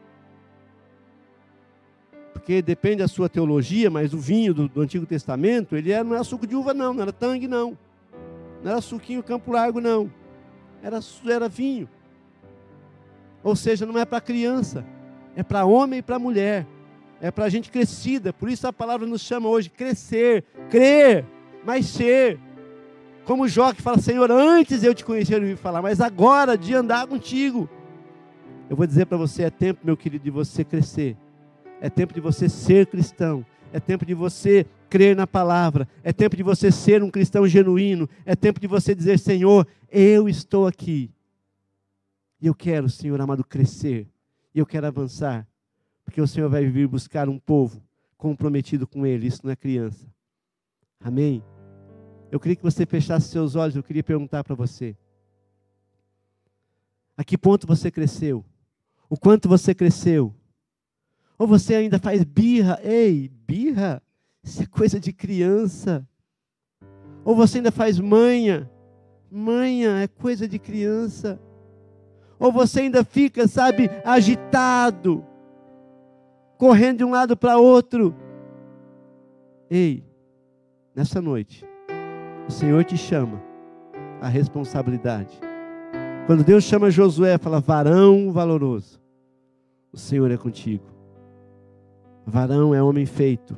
Porque 2.35 2.61
depende 2.61 2.97
da 2.97 3.09
sua 3.09 3.29
teologia, 3.29 3.89
mas 3.89 4.13
o 4.13 4.19
vinho 4.19 4.53
do, 4.53 4.69
do 4.69 4.81
Antigo 4.83 5.07
Testamento, 5.07 5.77
ele 5.77 5.93
era, 5.93 6.05
não 6.05 6.15
era 6.15 6.25
suco 6.25 6.47
de 6.47 6.55
uva, 6.55 6.75
não, 6.75 6.93
não 6.93 7.03
era 7.03 7.13
tangue, 7.13 7.49
não. 7.49 7.79
Não 8.63 8.73
era 8.73 8.81
suquinho 8.81 9.23
campo 9.23 9.53
largo, 9.53 9.81
não. 9.81 10.11
Era, 10.83 10.99
era 11.27 11.49
vinho. 11.49 11.89
Ou 13.43 13.55
seja, 13.55 13.87
não 13.87 13.99
é 13.99 14.05
para 14.05 14.21
criança, 14.21 14.85
é 15.37 15.43
para 15.43 15.65
homem 15.65 16.01
e 16.01 16.03
para 16.03 16.19
mulher. 16.19 16.67
É 17.21 17.31
para 17.31 17.49
gente 17.49 17.71
crescida. 17.71 18.33
Por 18.33 18.51
isso 18.51 18.67
a 18.67 18.73
palavra 18.73 19.07
nos 19.07 19.23
chama 19.23 19.49
hoje 19.49 19.71
crescer, 19.71 20.45
crer, 20.69 21.25
mas 21.65 21.87
ser. 21.87 22.39
Como 23.25 23.49
Jó 23.49 23.73
que 23.73 23.81
fala, 23.81 23.99
Senhor, 23.99 24.31
antes 24.31 24.83
eu 24.83 24.93
te 24.93 25.05
conhecer, 25.05 25.37
ouvi 25.37 25.57
falar, 25.57 25.81
mas 25.81 26.01
agora 26.01 26.59
de 26.59 26.75
andar 26.75 27.07
contigo. 27.07 27.69
Eu 28.69 28.77
vou 28.77 28.87
dizer 28.87 29.07
para 29.07 29.17
você, 29.17 29.45
é 29.45 29.51
tempo, 29.51 29.81
meu 29.85 29.97
querido, 29.97 30.25
de 30.25 30.31
você 30.31 30.65
crescer. 30.65 31.17
É 31.81 31.91
tempo 31.91 32.15
de 32.15 32.21
você 32.21 32.49
ser 32.49 32.87
cristão. 32.87 33.45
É 33.73 33.81
tempo 33.81 34.07
de 34.07 34.15
você 34.15 34.67
crer 34.89 35.17
na 35.17 35.27
palavra. 35.27 35.89
É 36.03 36.13
tempo 36.13 36.37
de 36.37 36.43
você 36.43 36.71
ser 36.71 37.03
um 37.03 37.11
cristão 37.11 37.47
genuíno. 37.47 38.09
É 38.25 38.37
tempo 38.37 38.61
de 38.61 38.67
você 38.67 38.95
dizer, 38.95 39.19
Senhor, 39.19 39.67
eu 39.91 40.29
estou 40.29 40.67
aqui. 40.67 41.11
E 42.41 42.47
eu 42.47 42.55
quero, 42.55 42.89
Senhor 42.89 43.21
amado, 43.21 43.43
crescer. 43.43 44.09
E 44.55 44.59
eu 44.59 44.67
quero 44.67 44.87
avançar. 44.87 45.47
Porque 46.05 46.21
o 46.21 46.27
Senhor 46.27 46.49
vai 46.49 46.67
vir 46.67 46.87
buscar 46.87 47.29
um 47.29 47.39
povo 47.39 47.83
comprometido 48.17 48.87
com 48.87 49.05
Ele. 49.05 49.27
Isso 49.27 49.41
não 49.43 49.51
é 49.51 49.57
criança. 49.57 50.07
Amém? 51.01 51.43
Eu 52.31 52.41
queria 52.41 52.57
que 52.57 52.63
você 52.63 52.87
fechasse 52.87 53.29
seus 53.29 53.57
olhos. 53.57 53.77
Eu 53.77 53.83
queria 53.83 54.03
perguntar 54.03 54.45
para 54.45 54.55
você: 54.55 54.97
a 57.17 57.25
que 57.25 57.39
ponto 57.39 57.67
você 57.67 57.91
cresceu? 57.91 58.45
O 59.09 59.17
quanto 59.17 59.49
você 59.49 59.75
cresceu? 59.75 60.35
Ou 61.39 61.47
você 61.47 61.75
ainda 61.75 61.99
faz 61.99 62.23
birra? 62.25 62.79
Ei, 62.83 63.29
birra? 63.47 64.03
Isso 64.43 64.63
é 64.63 64.67
coisa 64.67 65.01
de 65.01 65.13
criança. 65.13 66.07
Ou 67.25 67.35
você 67.35 67.59
ainda 67.59 67.73
faz 67.73 67.99
manha? 67.99 68.71
Manha 69.31 70.03
é 70.03 70.07
coisa 70.07 70.47
de 70.47 70.59
criança. 70.59 71.41
Ou 72.39 72.53
você 72.53 72.83
ainda 72.83 73.03
fica, 73.03 73.49
sabe, 73.49 73.91
agitado, 74.05 75.25
correndo 76.59 76.99
de 76.99 77.05
um 77.05 77.11
lado 77.11 77.37
para 77.37 77.57
outro. 77.59 78.15
Ei, 79.71 80.05
nessa 80.95 81.21
noite, 81.23 81.65
o 82.47 82.53
Senhor 82.53 82.85
te 82.85 82.97
chama 82.97 83.43
a 84.21 84.29
responsabilidade. 84.29 85.39
Quando 86.27 86.45
Deus 86.45 86.65
chama 86.65 86.91
Josué, 86.91 87.39
fala: 87.39 87.61
varão 87.61 88.31
valoroso, 88.31 89.01
o 89.93 89.97
Senhor 89.97 90.31
é 90.31 90.37
contigo. 90.37 90.94
Varão 92.27 92.75
é 92.75 92.83
homem 92.83 93.07
feito. 93.07 93.57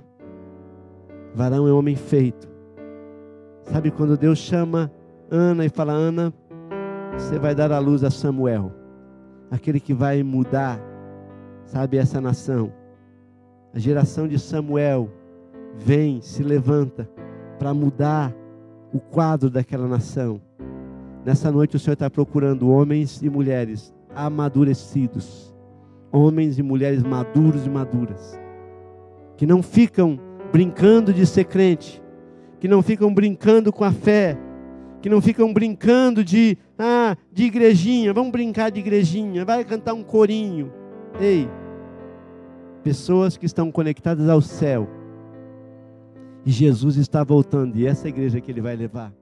Varão 1.34 1.68
é 1.68 1.72
homem 1.72 1.94
feito. 1.94 2.48
Sabe 3.62 3.90
quando 3.90 4.16
Deus 4.16 4.38
chama 4.38 4.90
Ana 5.30 5.64
e 5.64 5.68
fala: 5.68 5.92
Ana, 5.92 6.32
você 7.12 7.38
vai 7.38 7.54
dar 7.54 7.72
a 7.72 7.78
luz 7.78 8.04
a 8.04 8.10
Samuel, 8.10 8.72
aquele 9.50 9.80
que 9.80 9.94
vai 9.94 10.22
mudar, 10.22 10.80
sabe, 11.64 11.96
essa 11.96 12.20
nação. 12.20 12.72
A 13.74 13.78
geração 13.78 14.26
de 14.28 14.38
Samuel 14.38 15.10
vem, 15.76 16.20
se 16.20 16.42
levanta 16.42 17.08
para 17.58 17.74
mudar 17.74 18.34
o 18.92 19.00
quadro 19.00 19.50
daquela 19.50 19.86
nação. 19.86 20.40
Nessa 21.24 21.50
noite 21.50 21.76
o 21.76 21.78
Senhor 21.78 21.94
está 21.94 22.08
procurando 22.08 22.70
homens 22.70 23.20
e 23.22 23.28
mulheres 23.28 23.92
amadurecidos, 24.14 25.54
homens 26.12 26.58
e 26.58 26.62
mulheres 26.62 27.02
maduros 27.02 27.66
e 27.66 27.70
maduras, 27.70 28.38
que 29.36 29.46
não 29.46 29.62
ficam 29.62 30.18
brincando 30.52 31.12
de 31.12 31.26
ser 31.26 31.44
crente, 31.44 32.02
que 32.58 32.68
não 32.68 32.82
ficam 32.82 33.12
brincando 33.12 33.72
com 33.72 33.84
a 33.84 33.92
fé, 33.92 34.38
que 35.02 35.08
não 35.08 35.20
ficam 35.20 35.52
brincando 35.52 36.24
de 36.24 36.56
ah, 36.78 37.16
de 37.32 37.44
igrejinha, 37.44 38.12
vamos 38.12 38.32
brincar 38.32 38.70
de 38.70 38.80
igrejinha, 38.80 39.44
vai 39.44 39.64
cantar 39.64 39.94
um 39.94 40.02
corinho. 40.02 40.72
Ei, 41.20 41.48
pessoas 42.82 43.36
que 43.36 43.46
estão 43.46 43.70
conectadas 43.70 44.28
ao 44.28 44.40
céu. 44.40 44.88
E 46.44 46.50
Jesus 46.50 46.96
está 46.96 47.24
voltando, 47.24 47.76
e 47.76 47.86
essa 47.86 48.06
é 48.06 48.10
igreja 48.10 48.40
que 48.40 48.50
ele 48.50 48.60
vai 48.60 48.76
levar. 48.76 49.12